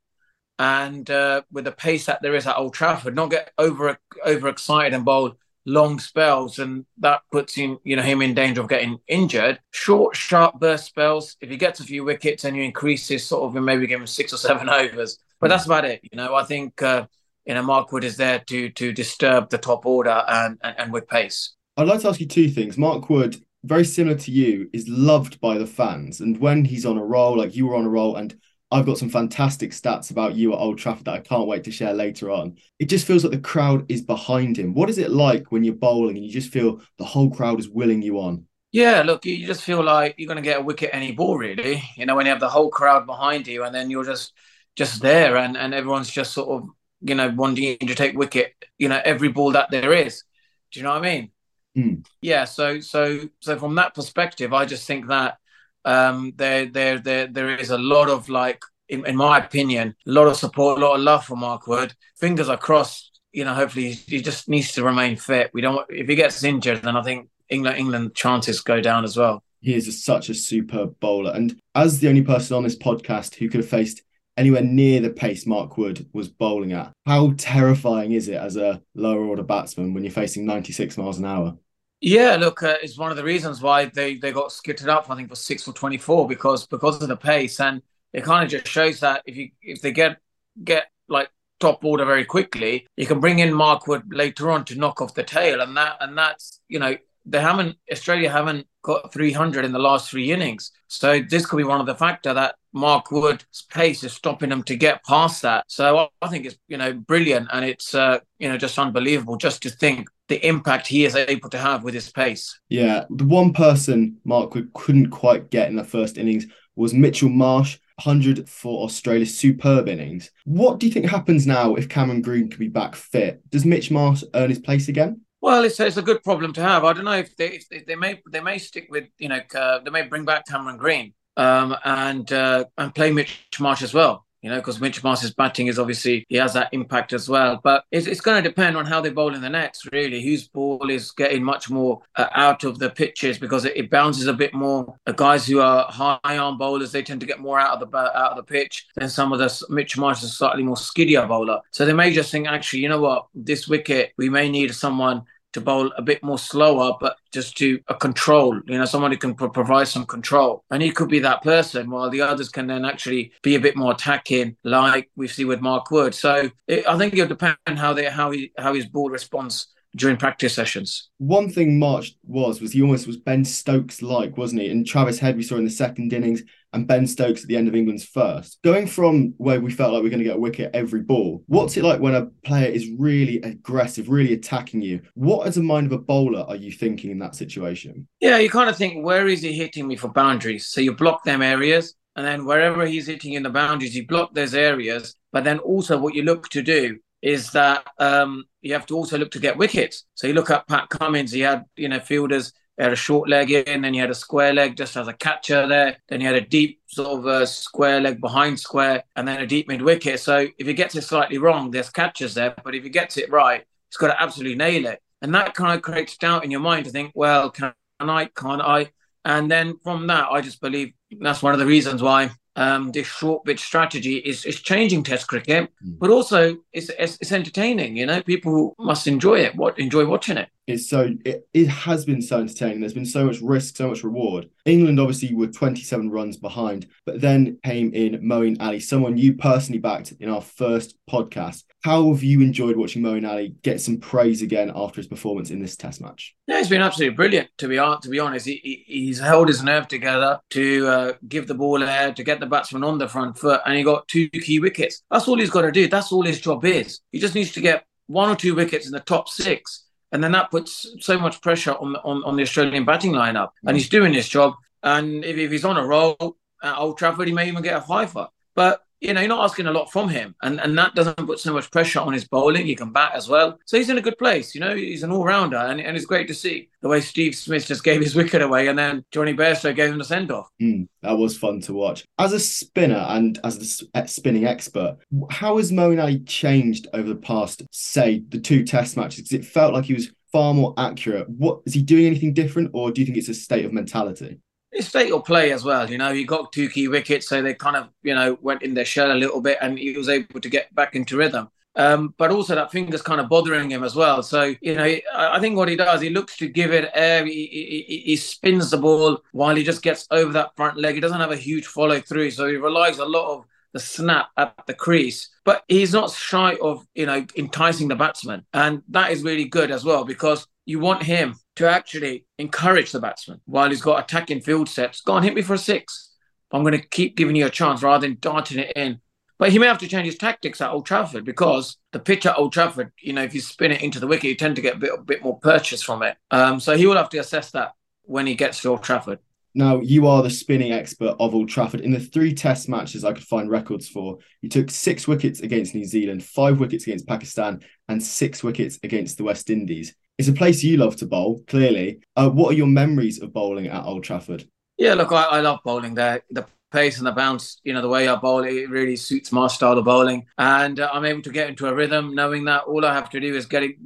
and 0.59 1.09
uh, 1.09 1.41
with 1.51 1.63
the 1.63 1.71
pace 1.71 2.05
that 2.05 2.21
there 2.21 2.35
is 2.35 2.45
at 2.45 2.57
Old 2.57 2.73
Trafford, 2.73 3.15
not 3.15 3.31
get 3.31 3.51
over 3.57 3.97
overexcited 4.25 4.93
and 4.93 5.05
bowl 5.05 5.35
long 5.65 5.99
spells, 5.99 6.59
and 6.59 6.85
that 6.97 7.21
puts 7.31 7.55
him, 7.55 7.77
you 7.85 7.95
know, 7.95 8.01
him 8.01 8.21
in 8.21 8.33
danger 8.33 8.59
of 8.59 8.67
getting 8.67 8.99
injured. 9.07 9.59
Short, 9.71 10.17
sharp 10.17 10.59
burst 10.59 10.85
spells. 10.85 11.37
If 11.39 11.49
he 11.49 11.55
gets 11.55 11.79
a 11.79 11.85
few 11.85 12.03
wickets 12.03 12.43
and 12.43 12.57
you 12.57 12.63
increase 12.63 13.07
his 13.07 13.25
sort 13.25 13.55
of, 13.55 13.63
maybe 13.63 13.87
give 13.87 14.01
him 14.01 14.07
six 14.07 14.33
or 14.33 14.37
seven 14.37 14.67
overs, 14.69 15.17
but 15.39 15.47
that's 15.47 15.65
about 15.65 15.85
it. 15.85 16.01
You 16.11 16.17
know, 16.17 16.35
I 16.35 16.43
think 16.43 16.81
uh, 16.81 17.07
you 17.45 17.53
know 17.53 17.63
Mark 17.63 17.93
Wood 17.93 18.03
is 18.03 18.17
there 18.17 18.39
to 18.39 18.69
to 18.69 18.91
disturb 18.91 19.49
the 19.49 19.57
top 19.57 19.85
order 19.85 20.23
and, 20.27 20.57
and 20.61 20.75
and 20.77 20.93
with 20.93 21.07
pace. 21.07 21.55
I'd 21.77 21.87
like 21.87 22.01
to 22.01 22.09
ask 22.09 22.19
you 22.19 22.27
two 22.27 22.49
things. 22.49 22.77
Mark 22.77 23.09
Wood, 23.09 23.37
very 23.63 23.85
similar 23.85 24.17
to 24.17 24.31
you, 24.31 24.69
is 24.73 24.87
loved 24.87 25.39
by 25.41 25.57
the 25.57 25.67
fans, 25.67 26.21
and 26.21 26.37
when 26.37 26.65
he's 26.65 26.85
on 26.85 26.97
a 26.97 27.03
roll, 27.03 27.37
like 27.37 27.55
you 27.55 27.67
were 27.67 27.75
on 27.75 27.85
a 27.85 27.89
roll, 27.89 28.15
and 28.15 28.35
I've 28.71 28.85
got 28.85 28.97
some 28.99 29.09
fantastic 29.09 29.71
stats 29.71 30.11
about 30.11 30.35
you 30.35 30.53
at 30.53 30.59
Old 30.59 30.77
Trafford 30.77 31.05
that 31.05 31.15
I 31.15 31.19
can't 31.19 31.47
wait 31.47 31.63
to 31.63 31.71
share 31.71 31.93
later 31.93 32.29
on. 32.29 32.57
It 32.77 32.85
just 32.85 33.07
feels 33.07 33.23
like 33.23 33.31
the 33.33 33.39
crowd 33.39 33.91
is 33.91 34.01
behind 34.01 34.57
him. 34.57 34.73
What 34.75 34.89
is 34.89 34.99
it 34.99 35.09
like 35.09 35.51
when 35.51 35.63
you're 35.63 35.73
bowling 35.73 36.17
and 36.17 36.25
you 36.25 36.31
just 36.31 36.51
feel 36.53 36.79
the 36.97 37.05
whole 37.05 37.31
crowd 37.31 37.59
is 37.59 37.67
willing 37.67 38.01
you 38.03 38.19
on? 38.19 38.45
Yeah, 38.71 39.01
look, 39.01 39.25
you 39.25 39.47
just 39.47 39.63
feel 39.63 39.83
like 39.83 40.15
you're 40.17 40.27
going 40.27 40.37
to 40.37 40.47
get 40.47 40.59
a 40.59 40.63
wicket 40.63 40.91
any 40.93 41.11
ball, 41.11 41.37
really. 41.37 41.81
You 41.95 42.05
know, 42.05 42.15
when 42.15 42.27
you 42.27 42.31
have 42.31 42.39
the 42.39 42.49
whole 42.49 42.69
crowd 42.69 43.07
behind 43.07 43.47
you, 43.47 43.63
and 43.63 43.73
then 43.73 43.89
you're 43.89 44.03
just 44.03 44.33
just 44.75 45.01
there, 45.01 45.37
and 45.37 45.57
and 45.57 45.73
everyone's 45.73 46.11
just 46.11 46.31
sort 46.33 46.49
of 46.49 46.69
you 47.01 47.15
know 47.15 47.29
wanting 47.29 47.63
you 47.63 47.77
to 47.77 47.95
take 47.95 48.15
wicket. 48.15 48.53
You 48.77 48.89
know, 48.89 49.01
every 49.03 49.29
ball 49.29 49.53
that 49.53 49.71
there 49.71 49.93
is. 49.93 50.23
Do 50.71 50.79
you 50.79 50.83
know 50.83 50.91
what 50.91 51.03
I 51.03 51.15
mean? 51.15 51.31
Mm. 51.77 52.05
Yeah. 52.21 52.45
So 52.45 52.79
so 52.79 53.29
so 53.39 53.57
from 53.57 53.75
that 53.75 53.93
perspective, 53.93 54.53
I 54.53 54.65
just 54.65 54.85
think 54.85 55.07
that 55.07 55.37
um, 55.85 56.33
there, 56.35 56.65
there, 56.65 56.99
there, 56.99 57.27
there 57.27 57.55
is 57.55 57.69
a 57.69 57.77
lot 57.77 58.09
of 58.09 58.29
like, 58.29 58.61
in, 58.87 59.05
in, 59.05 59.15
my 59.15 59.37
opinion, 59.37 59.95
a 60.07 60.11
lot 60.11 60.27
of 60.27 60.35
support, 60.35 60.79
a 60.79 60.81
lot 60.81 60.95
of 60.95 61.01
love 61.01 61.25
for 61.25 61.35
Mark 61.35 61.67
Wood. 61.67 61.93
Fingers 62.17 62.49
are 62.49 62.57
crossed. 62.57 63.19
You 63.31 63.45
know, 63.45 63.53
hopefully 63.53 63.91
he 63.91 64.21
just 64.21 64.49
needs 64.49 64.71
to 64.73 64.83
remain 64.83 65.15
fit. 65.15 65.51
We 65.53 65.61
don't. 65.61 65.85
If 65.89 66.07
he 66.07 66.15
gets 66.15 66.43
injured, 66.43 66.81
then 66.81 66.97
I 66.97 67.03
think 67.03 67.29
England, 67.47 67.77
England 67.77 68.15
chances 68.15 68.61
go 68.61 68.81
down 68.81 69.03
as 69.03 69.15
well. 69.15 69.43
He 69.61 69.75
is 69.75 69.87
a, 69.87 69.91
such 69.91 70.29
a 70.29 70.33
superb 70.33 70.99
bowler, 70.99 71.33
and 71.35 71.55
as 71.75 71.99
the 71.99 72.09
only 72.09 72.23
person 72.23 72.57
on 72.57 72.63
this 72.63 72.77
podcast 72.77 73.35
who 73.35 73.47
could 73.47 73.59
have 73.59 73.69
faced 73.69 74.01
anywhere 74.39 74.63
near 74.63 75.01
the 75.01 75.09
pace 75.09 75.45
Mark 75.45 75.77
Wood 75.77 76.07
was 76.13 76.29
bowling 76.29 76.71
at, 76.71 76.91
how 77.05 77.33
terrifying 77.37 78.13
is 78.13 78.29
it 78.29 78.35
as 78.35 78.55
a 78.55 78.81
lower 78.95 79.25
order 79.25 79.43
batsman 79.43 79.93
when 79.93 80.03
you're 80.03 80.11
facing 80.11 80.45
96 80.45 80.97
miles 80.97 81.19
an 81.19 81.25
hour? 81.25 81.57
Yeah, 82.01 82.37
look, 82.37 82.63
uh, 82.63 82.75
it's 82.81 82.97
one 82.97 83.11
of 83.11 83.17
the 83.17 83.23
reasons 83.23 83.61
why 83.61 83.85
they, 83.85 84.15
they 84.15 84.31
got 84.31 84.53
skittered 84.53 84.87
up. 84.87 85.09
I 85.09 85.15
think 85.17 85.27
for 85.27 85.35
six 85.35 85.63
for 85.63 85.73
twenty 85.73 85.97
four 85.97 86.29
because 86.29 86.65
because 86.65 87.01
of 87.01 87.09
the 87.09 87.17
pace, 87.17 87.59
and 87.59 87.81
it 88.13 88.23
kind 88.23 88.41
of 88.41 88.49
just 88.49 88.67
shows 88.67 89.01
that 89.01 89.21
if 89.25 89.35
you 89.35 89.49
if 89.61 89.81
they 89.81 89.91
get 89.91 90.17
get 90.63 90.85
like 91.09 91.29
top 91.59 91.83
order 91.83 92.05
very 92.05 92.23
quickly, 92.23 92.87
you 92.95 93.05
can 93.05 93.19
bring 93.19 93.39
in 93.39 93.53
Mark 93.53 93.85
Wood 93.85 94.03
later 94.13 94.49
on 94.49 94.63
to 94.65 94.75
knock 94.75 95.01
off 95.01 95.13
the 95.13 95.23
tail, 95.23 95.59
and 95.59 95.75
that 95.75 95.97
and 95.99 96.17
that's 96.17 96.61
you 96.69 96.79
know 96.79 96.95
they 97.25 97.39
haven't 97.39 97.77
Australia 97.91 98.29
haven't 98.29 98.67
got 98.81 99.11
300 99.13 99.65
in 99.65 99.71
the 99.71 99.79
last 99.79 100.09
three 100.09 100.31
innings, 100.31 100.71
so 100.87 101.21
this 101.21 101.45
could 101.45 101.57
be 101.57 101.63
one 101.63 101.79
of 101.79 101.85
the 101.85 101.95
factor 101.95 102.33
that 102.33 102.55
Mark 102.73 103.11
Wood's 103.11 103.65
pace 103.69 104.03
is 104.03 104.13
stopping 104.13 104.49
them 104.49 104.63
to 104.63 104.75
get 104.75 105.03
past 105.03 105.41
that. 105.41 105.65
So 105.67 106.09
I 106.21 106.27
think 106.27 106.45
it's 106.45 106.57
you 106.67 106.77
know 106.77 106.93
brilliant, 106.93 107.49
and 107.51 107.65
it's 107.65 107.93
uh, 107.93 108.19
you 108.39 108.49
know 108.49 108.57
just 108.57 108.79
unbelievable 108.79 109.37
just 109.37 109.61
to 109.63 109.69
think 109.69 110.07
the 110.27 110.45
impact 110.45 110.87
he 110.87 111.05
is 111.05 111.15
able 111.15 111.49
to 111.49 111.57
have 111.57 111.83
with 111.83 111.93
his 111.93 112.11
pace. 112.11 112.59
Yeah, 112.69 113.05
the 113.09 113.25
one 113.25 113.53
person 113.53 114.17
Mark 114.25 114.53
Wood 114.55 114.71
couldn't 114.73 115.09
quite 115.09 115.49
get 115.49 115.69
in 115.69 115.75
the 115.75 115.83
first 115.83 116.17
innings 116.17 116.45
was 116.75 116.93
Mitchell 116.93 117.29
Marsh. 117.29 117.77
100 118.05 118.47
for 118.47 118.85
Australia, 118.85 119.25
superb 119.25 119.89
innings. 119.89 120.31
What 120.45 120.79
do 120.79 120.87
you 120.87 120.93
think 120.93 121.05
happens 121.05 121.45
now 121.45 121.75
if 121.75 121.89
Cameron 121.89 122.21
Green 122.21 122.49
can 122.49 122.57
be 122.57 122.69
back 122.69 122.95
fit? 122.95 123.41
Does 123.49 123.65
Mitch 123.65 123.91
Marsh 123.91 124.23
earn 124.33 124.47
his 124.47 124.59
place 124.59 124.87
again? 124.87 125.19
Well, 125.41 125.63
it's, 125.63 125.79
it's 125.79 125.97
a 125.97 126.01
good 126.01 126.23
problem 126.23 126.53
to 126.53 126.61
have. 126.61 126.83
I 126.83 126.93
don't 126.93 127.05
know 127.05 127.13
if 127.13 127.35
they 127.37 127.47
if 127.47 127.69
they, 127.69 127.79
they 127.79 127.95
may 127.95 128.21
they 128.29 128.41
may 128.41 128.57
stick 128.57 128.87
with 128.89 129.05
you 129.17 129.29
know 129.29 129.41
uh, 129.55 129.79
they 129.79 129.89
may 129.89 130.03
bring 130.03 130.25
back 130.25 130.45
Cameron 130.45 130.77
Green 130.77 131.13
um, 131.37 131.75
and 131.85 132.31
uh, 132.31 132.65
and 132.77 132.93
play 132.93 133.11
Mitch 133.11 133.39
Marsh 133.59 133.81
as 133.81 133.93
well 133.93 134.25
you 134.41 134.49
know, 134.49 134.57
because 134.57 134.79
Mitch 134.79 135.03
Marsh's 135.03 135.33
batting 135.33 135.67
is 135.67 135.79
obviously 135.79 136.25
he 136.29 136.37
has 136.37 136.53
that 136.53 136.69
impact 136.71 137.13
as 137.13 137.27
well. 137.27 137.59
But 137.63 137.83
it's, 137.91 138.07
it's 138.07 138.21
going 138.21 138.41
to 138.41 138.49
depend 138.49 138.77
on 138.77 138.85
how 138.85 139.01
they 139.01 139.09
bowl 139.09 139.35
in 139.35 139.41
the 139.41 139.49
nets, 139.49 139.87
really. 139.91 140.21
Whose 140.21 140.47
ball 140.47 140.89
is 140.89 141.11
getting 141.11 141.43
much 141.43 141.69
more 141.69 142.01
uh, 142.15 142.27
out 142.33 142.63
of 142.63 142.79
the 142.79 142.89
pitches 142.89 143.37
because 143.37 143.65
it, 143.65 143.75
it 143.75 143.89
bounces 143.89 144.27
a 144.27 144.33
bit 144.33 144.53
more. 144.53 144.95
Guys 145.15 145.45
who 145.45 145.59
are 145.59 145.85
high 145.89 146.37
arm 146.37 146.57
bowlers 146.57 146.91
they 146.91 147.03
tend 147.03 147.19
to 147.21 147.27
get 147.27 147.39
more 147.39 147.59
out 147.59 147.81
of 147.81 147.91
the 147.91 147.97
out 147.97 148.31
of 148.31 148.37
the 148.37 148.43
pitch 148.43 148.87
than 148.95 149.09
some 149.09 149.33
of 149.33 149.39
the 149.39 149.65
Mitch 149.69 149.97
is 149.97 150.37
slightly 150.37 150.63
more 150.63 150.75
skiddier 150.75 151.27
bowler. 151.27 151.59
So 151.71 151.85
they 151.85 151.93
may 151.93 152.13
just 152.13 152.31
think, 152.31 152.47
actually, 152.47 152.79
you 152.79 152.89
know 152.89 153.01
what, 153.01 153.27
this 153.35 153.67
wicket 153.67 154.13
we 154.17 154.29
may 154.29 154.49
need 154.49 154.73
someone 154.73 155.23
to 155.53 155.61
bowl 155.61 155.91
a 155.97 156.01
bit 156.01 156.23
more 156.23 156.37
slower, 156.37 156.93
but 156.99 157.17
just 157.31 157.57
to 157.57 157.79
a 157.87 157.95
control, 157.95 158.59
you 158.67 158.77
know, 158.77 158.85
someone 158.85 159.11
who 159.11 159.17
can 159.17 159.33
pro- 159.33 159.49
provide 159.49 159.87
some 159.87 160.05
control. 160.05 160.63
And 160.71 160.81
he 160.81 160.91
could 160.91 161.09
be 161.09 161.19
that 161.19 161.41
person, 161.41 161.89
while 161.89 162.09
the 162.09 162.21
others 162.21 162.49
can 162.49 162.67
then 162.67 162.85
actually 162.85 163.31
be 163.41 163.55
a 163.55 163.59
bit 163.59 163.75
more 163.75 163.91
attacking, 163.91 164.57
like 164.63 165.09
we 165.15 165.27
see 165.27 165.45
with 165.45 165.61
Mark 165.61 165.89
Wood. 165.91 166.13
So 166.13 166.49
it, 166.67 166.87
I 166.87 166.97
think 166.97 167.13
it'll 167.13 167.27
depend 167.27 167.57
how 167.65 167.93
they 167.93 168.05
how 168.05 168.31
he 168.31 168.51
how 168.57 168.73
his 168.73 168.85
ball 168.85 169.09
responds 169.09 169.67
during 169.95 170.17
practice 170.17 170.53
sessions. 170.53 171.09
One 171.17 171.49
thing 171.49 171.79
Marsh 171.79 172.11
was 172.23 172.61
was 172.61 172.73
he 172.73 172.81
almost 172.81 173.07
was 173.07 173.17
Ben 173.17 173.43
Stokes 173.43 174.01
like, 174.01 174.37
wasn't 174.37 174.61
he? 174.61 174.69
And 174.69 174.85
Travis 174.85 175.19
Head 175.19 175.35
we 175.35 175.43
saw 175.43 175.55
in 175.55 175.65
the 175.65 175.71
second 175.71 176.13
innings 176.13 176.43
and 176.73 176.87
Ben 176.87 177.07
Stokes 177.07 177.41
at 177.41 177.47
the 177.47 177.57
end 177.57 177.67
of 177.67 177.75
England's 177.75 178.05
first. 178.05 178.59
Going 178.63 178.87
from 178.87 179.33
where 179.37 179.59
we 179.59 179.71
felt 179.71 179.93
like 179.93 180.03
we 180.03 180.07
are 180.07 180.11
going 180.11 180.23
to 180.23 180.25
get 180.25 180.37
a 180.37 180.39
wicket 180.39 180.71
every 180.73 181.01
ball, 181.01 181.43
what's 181.47 181.77
it 181.77 181.83
like 181.83 181.99
when 181.99 182.15
a 182.15 182.27
player 182.45 182.69
is 182.69 182.89
really 182.97 183.41
aggressive, 183.41 184.09
really 184.09 184.33
attacking 184.33 184.81
you? 184.81 185.01
What, 185.13 185.47
as 185.47 185.57
a 185.57 185.63
mind 185.63 185.87
of 185.87 185.93
a 185.93 185.97
bowler, 185.97 186.45
are 186.47 186.55
you 186.55 186.71
thinking 186.71 187.11
in 187.11 187.19
that 187.19 187.35
situation? 187.35 188.07
Yeah, 188.19 188.37
you 188.37 188.49
kind 188.49 188.69
of 188.69 188.77
think, 188.77 189.03
where 189.03 189.27
is 189.27 189.41
he 189.41 189.53
hitting 189.53 189.87
me 189.87 189.95
for 189.95 190.09
boundaries? 190.09 190.67
So 190.67 190.81
you 190.81 190.93
block 190.93 191.23
them 191.23 191.41
areas. 191.41 191.95
And 192.15 192.25
then 192.25 192.45
wherever 192.45 192.85
he's 192.85 193.07
hitting 193.07 193.33
in 193.33 193.43
the 193.43 193.49
boundaries, 193.49 193.95
you 193.95 194.05
block 194.05 194.33
those 194.33 194.53
areas. 194.53 195.15
But 195.31 195.43
then 195.43 195.59
also, 195.59 195.97
what 195.97 196.15
you 196.15 196.23
look 196.23 196.49
to 196.49 196.61
do 196.61 196.99
is 197.21 197.51
that 197.51 197.85
um, 197.97 198.43
you 198.61 198.73
have 198.73 198.85
to 198.87 198.95
also 198.95 199.17
look 199.17 199.31
to 199.31 199.39
get 199.39 199.57
wickets. 199.57 200.05
So 200.15 200.27
you 200.27 200.33
look 200.33 200.49
at 200.49 200.67
Pat 200.67 200.89
Cummins, 200.89 201.31
he 201.31 201.41
had, 201.41 201.63
you 201.75 201.87
know, 201.87 201.99
fielders 201.99 202.51
had 202.83 202.93
a 202.93 202.97
short 202.97 203.29
leg 203.29 203.51
in, 203.51 203.81
then 203.81 203.93
he 203.93 203.99
had 203.99 204.09
a 204.09 204.15
square 204.15 204.53
leg 204.53 204.77
just 204.77 204.95
as 204.95 205.07
a 205.07 205.13
catcher 205.13 205.67
there. 205.67 205.97
Then 206.07 206.21
he 206.21 206.25
had 206.25 206.35
a 206.35 206.41
deep 206.41 206.79
sort 206.87 207.19
of 207.19 207.25
a 207.25 207.45
square 207.45 207.99
leg 207.99 208.21
behind 208.21 208.59
square, 208.59 209.03
and 209.15 209.27
then 209.27 209.41
a 209.41 209.47
deep 209.47 209.67
mid 209.67 209.81
wicket. 209.81 210.19
So 210.19 210.47
if 210.57 210.67
he 210.67 210.73
gets 210.73 210.95
it 210.95 211.03
slightly 211.03 211.37
wrong, 211.37 211.71
there's 211.71 211.89
catchers 211.89 212.33
there. 212.33 212.55
But 212.63 212.75
if 212.75 212.83
he 212.83 212.89
gets 212.89 213.17
it 213.17 213.31
right, 213.31 213.63
he's 213.89 213.97
got 213.97 214.07
to 214.07 214.21
absolutely 214.21 214.55
nail 214.55 214.85
it. 214.85 215.01
And 215.21 215.35
that 215.35 215.53
kind 215.53 215.75
of 215.75 215.81
creates 215.81 216.17
doubt 216.17 216.45
in 216.45 216.51
your 216.51 216.61
mind 216.61 216.85
to 216.85 216.91
think, 216.91 217.11
well, 217.15 217.49
can 217.49 217.73
I? 217.99 218.25
Can't 218.25 218.61
I? 218.61 218.91
And 219.25 219.51
then 219.51 219.77
from 219.83 220.07
that, 220.07 220.29
I 220.31 220.41
just 220.41 220.61
believe 220.61 220.93
that's 221.19 221.43
one 221.43 221.53
of 221.53 221.59
the 221.59 221.65
reasons 221.65 222.01
why 222.01 222.31
um, 222.59 222.91
this 222.91 223.07
short 223.07 223.45
bit 223.45 223.57
strategy 223.57 224.17
is, 224.17 224.43
is 224.43 224.59
changing 224.59 225.01
Test 225.01 225.29
cricket, 225.29 225.69
mm. 225.83 225.97
but 225.97 226.09
also 226.09 226.57
it's, 226.73 226.89
it's, 226.99 227.17
it's 227.21 227.31
entertaining. 227.31 227.95
You 227.95 228.05
know, 228.05 228.21
people 228.21 228.75
must 228.77 229.07
enjoy 229.07 229.39
it. 229.39 229.55
What 229.55 229.79
enjoy 229.79 230.05
watching 230.05 230.35
it. 230.37 230.49
It's 230.67 230.89
so 230.89 231.15
it, 231.23 231.47
it 231.53 231.67
has 231.67 232.03
been 232.03 232.21
so 232.21 232.39
entertaining. 232.39 232.81
There's 232.81 232.93
been 232.93 233.05
so 233.05 233.25
much 233.25 233.39
risk, 233.39 233.77
so 233.77 233.87
much 233.87 234.03
reward. 234.03 234.49
England 234.65 234.99
obviously 234.99 235.33
were 235.33 235.47
27 235.47 236.11
runs 236.11 236.35
behind, 236.35 236.87
but 237.05 237.21
then 237.21 237.57
came 237.63 237.93
in 237.93 238.21
Moeen 238.21 238.57
Ali, 238.59 238.81
someone 238.81 239.17
you 239.17 239.33
personally 239.35 239.79
backed 239.79 240.11
in 240.19 240.29
our 240.29 240.41
first 240.41 240.97
podcast. 241.09 241.63
How 241.83 242.11
have 242.11 242.23
you 242.23 242.41
enjoyed 242.41 242.75
watching 242.75 243.01
Moeen 243.01 243.27
Ali 243.27 243.55
get 243.63 243.79
some 243.79 243.97
praise 243.97 244.41
again 244.41 244.71
after 244.75 244.97
his 244.97 245.07
performance 245.07 245.49
in 245.49 245.61
this 245.61 245.77
Test 245.77 246.01
match? 246.01 246.35
Yeah, 246.47 246.59
it's 246.59 246.69
been 246.69 246.81
absolutely 246.81 247.15
brilliant. 247.15 247.49
To 247.59 247.67
be 247.67 247.75
to 247.75 248.09
be 248.09 248.19
honest, 248.19 248.45
he, 248.45 248.59
he, 248.63 248.83
he's 248.85 249.19
held 249.19 249.47
his 249.47 249.63
nerve 249.63 249.87
together 249.87 250.39
to 250.51 250.87
uh, 250.87 251.13
give 251.27 251.47
the 251.47 251.55
ball 251.55 251.81
air, 251.81 252.13
to 252.13 252.23
get 252.23 252.39
the 252.39 252.45
batsman 252.45 252.83
on 252.83 252.97
the 252.97 253.07
front 253.07 253.37
foot, 253.37 253.61
and 253.65 253.77
he 253.77 253.83
got 253.83 254.07
two 254.07 254.29
key 254.29 254.59
wickets. 254.59 255.03
That's 255.09 255.27
all 255.27 255.39
he's 255.39 255.49
got 255.49 255.61
to 255.61 255.71
do. 255.71 255.87
That's 255.87 256.11
all 256.11 256.23
his 256.23 256.41
job 256.41 256.65
is. 256.65 256.99
He 257.11 257.19
just 257.19 257.35
needs 257.35 257.53
to 257.53 257.61
get 257.61 257.85
one 258.07 258.29
or 258.29 258.35
two 258.35 258.55
wickets 258.55 258.85
in 258.85 258.91
the 258.91 258.99
top 258.99 259.29
six 259.29 259.85
and 260.11 260.23
then 260.23 260.31
that 260.31 260.51
puts 260.51 260.87
so 260.99 261.19
much 261.19 261.41
pressure 261.41 261.73
on 261.73 261.95
on, 261.97 262.23
on 262.23 262.35
the 262.35 262.43
Australian 262.43 262.85
batting 262.85 263.11
lineup. 263.11 263.49
And 263.65 263.77
he's 263.77 263.89
doing 263.89 264.13
his 264.13 264.27
job. 264.27 264.53
And 264.81 265.23
if, 265.23 265.37
if 265.37 265.51
he's 265.51 265.65
on 265.65 265.77
a 265.77 265.85
roll 265.85 266.37
at 266.63 266.77
Old 266.77 266.97
Trafford, 266.97 267.27
he 267.27 267.33
may 267.33 267.47
even 267.47 267.63
get 267.63 267.77
a 267.77 267.81
fifer. 267.81 268.27
But 268.55 268.81
you 269.01 269.13
know, 269.13 269.21
you're 269.21 269.29
not 269.29 269.43
asking 269.43 269.67
a 269.67 269.71
lot 269.71 269.91
from 269.91 270.09
him, 270.09 270.35
and 270.41 270.59
and 270.59 270.77
that 270.77 270.95
doesn't 270.95 271.15
put 271.25 271.39
so 271.39 271.53
much 271.53 271.71
pressure 271.71 271.99
on 271.99 272.13
his 272.13 272.27
bowling. 272.27 272.65
He 272.65 272.75
can 272.75 272.91
bat 272.91 273.13
as 273.15 273.29
well, 273.29 273.57
so 273.65 273.77
he's 273.77 273.89
in 273.89 273.97
a 273.97 274.01
good 274.01 274.17
place. 274.17 274.53
You 274.53 274.61
know, 274.61 274.75
he's 274.75 275.03
an 275.03 275.11
all 275.11 275.23
rounder, 275.23 275.57
and, 275.57 275.79
and 275.79 275.95
it's 275.95 276.05
great 276.05 276.27
to 276.27 276.33
see 276.33 276.69
the 276.81 276.89
way 276.89 277.01
Steve 277.01 277.35
Smith 277.35 277.65
just 277.65 277.83
gave 277.83 278.01
his 278.01 278.15
wicket 278.15 278.41
away, 278.41 278.67
and 278.67 278.77
then 278.77 279.03
Jonny 279.11 279.33
Bairstow 279.33 279.75
gave 279.75 279.91
him 279.91 279.97
the 279.97 280.03
send 280.03 280.31
off. 280.31 280.49
Mm, 280.61 280.87
that 281.01 281.17
was 281.17 281.37
fun 281.37 281.61
to 281.61 281.73
watch. 281.73 282.05
As 282.17 282.33
a 282.33 282.39
spinner 282.39 283.05
and 283.09 283.39
as 283.43 283.83
a 283.93 284.07
spinning 284.07 284.45
expert, 284.45 284.97
how 285.29 285.57
has 285.57 285.71
Moeen 285.71 286.27
changed 286.27 286.87
over 286.93 287.07
the 287.07 287.15
past, 287.15 287.63
say, 287.71 288.23
the 288.29 288.39
two 288.39 288.63
Test 288.63 288.97
matches? 288.97 289.29
Because 289.29 289.33
it 289.33 289.45
felt 289.45 289.73
like 289.73 289.85
he 289.85 289.93
was 289.93 290.11
far 290.31 290.53
more 290.53 290.73
accurate. 290.77 291.29
What 291.29 291.61
is 291.65 291.73
he 291.73 291.81
doing 291.81 292.05
anything 292.05 292.33
different, 292.33 292.71
or 292.73 292.91
do 292.91 293.01
you 293.01 293.05
think 293.05 293.17
it's 293.17 293.29
a 293.29 293.33
state 293.33 293.65
of 293.65 293.73
mentality? 293.73 294.39
It's 294.71 294.93
of 294.93 295.25
play 295.25 295.51
as 295.51 295.63
well. 295.63 295.89
You 295.89 295.97
know, 295.97 296.13
he 296.13 296.23
got 296.23 296.51
two 296.51 296.69
key 296.69 296.87
wickets, 296.87 297.27
so 297.27 297.41
they 297.41 297.53
kind 297.55 297.75
of, 297.75 297.89
you 298.03 298.13
know, 298.13 298.37
went 298.41 298.61
in 298.61 298.75
their 298.75 298.85
shell 298.85 299.11
a 299.11 299.13
little 299.13 299.41
bit, 299.41 299.57
and 299.61 299.79
he 299.79 299.97
was 299.97 300.09
able 300.09 300.39
to 300.39 300.49
get 300.49 300.73
back 300.75 300.95
into 300.95 301.17
rhythm. 301.17 301.49
Um, 301.75 302.13
but 302.17 302.31
also 302.31 302.55
that 302.55 302.71
finger's 302.71 303.01
kind 303.01 303.21
of 303.21 303.29
bothering 303.29 303.71
him 303.71 303.83
as 303.83 303.95
well. 303.95 304.21
So 304.21 304.53
you 304.61 304.75
know, 304.75 304.97
I 305.15 305.39
think 305.39 305.55
what 305.55 305.69
he 305.69 305.75
does, 305.75 306.01
he 306.01 306.09
looks 306.09 306.35
to 306.37 306.47
give 306.47 306.71
it 306.71 306.91
air. 306.93 307.25
He, 307.25 307.85
he, 307.87 308.01
he, 308.05 308.15
spins 308.17 308.71
the 308.71 308.77
ball 308.77 309.21
while 309.31 309.55
he 309.55 309.63
just 309.63 309.81
gets 309.81 310.05
over 310.11 310.33
that 310.33 310.55
front 310.55 310.77
leg. 310.77 310.95
He 310.95 311.01
doesn't 311.01 311.19
have 311.19 311.31
a 311.31 311.37
huge 311.37 311.67
follow 311.67 312.01
through, 312.01 312.31
so 312.31 312.47
he 312.47 312.55
relies 312.55 312.97
a 312.97 313.05
lot 313.05 313.33
of 313.33 313.45
the 313.73 313.79
snap 313.79 314.29
at 314.35 314.55
the 314.65 314.73
crease, 314.73 315.29
but 315.45 315.63
he's 315.67 315.93
not 315.93 316.11
shy 316.11 316.57
of 316.61 316.85
you 316.95 317.05
know 317.05 317.25
enticing 317.37 317.87
the 317.87 317.95
batsman, 317.95 318.45
and 318.53 318.81
that 318.89 319.11
is 319.11 319.23
really 319.23 319.45
good 319.45 319.71
as 319.71 319.85
well 319.85 320.03
because 320.03 320.47
you 320.65 320.79
want 320.79 321.03
him 321.03 321.35
to 321.59 321.69
actually 321.69 322.25
encourage 322.37 322.93
the 322.93 323.01
batsman 323.01 323.41
while 323.45 323.69
he's 323.69 323.81
got 323.81 324.01
attacking 324.01 324.39
field 324.39 324.69
sets. 324.69 325.01
Go 325.01 325.13
on, 325.13 325.23
hit 325.23 325.35
me 325.35 325.41
for 325.41 325.55
a 325.55 325.57
six. 325.57 326.13
I'm 326.51 326.63
going 326.63 326.79
to 326.79 326.87
keep 326.87 327.17
giving 327.17 327.35
you 327.35 327.45
a 327.45 327.49
chance 327.49 327.83
rather 327.83 328.07
than 328.07 328.17
darting 328.21 328.59
it 328.59 328.71
in. 328.77 329.01
But 329.37 329.51
he 329.51 329.59
may 329.59 329.67
have 329.67 329.77
to 329.79 329.87
change 329.87 330.05
his 330.05 330.17
tactics 330.17 330.61
at 330.61 330.71
Old 330.71 330.85
Trafford 330.85 331.25
because 331.25 331.77
the 331.91 331.99
pitch 331.99 332.25
at 332.25 332.37
Old 332.37 332.53
Trafford, 332.53 332.93
you 333.01 333.11
know, 333.11 333.23
if 333.23 333.33
you 333.33 333.41
spin 333.41 333.73
it 333.73 333.81
into 333.81 333.99
the 333.99 334.07
wicket, 334.07 334.29
you 334.29 334.35
tend 334.35 334.55
to 334.55 334.61
get 334.61 334.75
a 334.75 334.79
bit, 334.79 334.91
a 334.93 335.01
bit 335.01 335.21
more 335.21 335.37
purchase 335.37 335.83
from 335.83 336.01
it. 336.01 336.15
Um, 336.31 336.61
so 336.61 336.77
he 336.77 336.87
will 336.87 336.95
have 336.95 337.09
to 337.09 337.17
assess 337.17 337.51
that 337.51 337.73
when 338.03 338.25
he 338.25 338.35
gets 338.35 338.61
to 338.61 338.69
Old 338.69 338.83
Trafford. 338.83 339.19
Now, 339.53 339.81
you 339.81 340.07
are 340.07 340.23
the 340.23 340.29
spinning 340.29 340.71
expert 340.71 341.17
of 341.19 341.35
Old 341.35 341.49
Trafford. 341.49 341.81
In 341.81 341.91
the 341.91 341.99
three 341.99 342.33
test 342.33 342.69
matches 342.69 343.03
I 343.03 343.11
could 343.11 343.23
find 343.23 343.49
records 343.49 343.89
for, 343.89 344.19
you 344.41 344.47
took 344.47 344.71
six 344.71 345.09
wickets 345.09 345.41
against 345.41 345.75
New 345.75 345.85
Zealand, 345.85 346.23
five 346.23 346.59
wickets 346.59 346.87
against 346.87 347.07
Pakistan, 347.07 347.61
and 347.89 348.01
six 348.01 348.43
wickets 348.43 348.79
against 348.83 349.17
the 349.17 349.25
West 349.25 349.49
Indies. 349.49 349.93
It's 350.19 350.27
a 350.27 350.33
place 350.33 350.61
you 350.61 350.75
love 350.75 350.97
to 350.97 351.05
bowl, 351.05 351.45
clearly. 351.47 352.01
Uh, 352.17 352.29
what 352.29 352.51
are 352.51 352.57
your 352.57 352.67
memories 352.67 353.21
of 353.21 353.31
bowling 353.31 353.67
at 353.67 353.85
Old 353.85 354.03
Trafford? 354.03 354.43
Yeah, 354.77 354.93
look, 354.95 355.13
I, 355.13 355.23
I 355.23 355.39
love 355.39 355.59
bowling 355.63 355.95
there. 355.95 356.23
The 356.29 356.45
pace 356.73 356.97
and 356.97 357.07
the 357.07 357.13
bounce, 357.13 357.61
you 357.63 357.73
know, 357.73 357.81
the 357.81 357.87
way 357.87 358.05
I 358.05 358.17
bowl, 358.17 358.43
it 358.43 358.69
really 358.69 358.97
suits 358.97 359.31
my 359.31 359.47
style 359.47 359.77
of 359.77 359.85
bowling. 359.85 360.25
And 360.37 360.81
uh, 360.81 360.89
I'm 360.91 361.05
able 361.05 361.21
to 361.21 361.31
get 361.31 361.47
into 361.47 361.67
a 361.67 361.73
rhythm 361.73 362.13
knowing 362.13 362.43
that 362.45 362.63
all 362.63 362.83
I 362.83 362.93
have 362.93 363.09
to 363.11 363.19
do 363.21 363.33
is 363.33 363.45
get 363.45 363.63
it, 363.63 363.77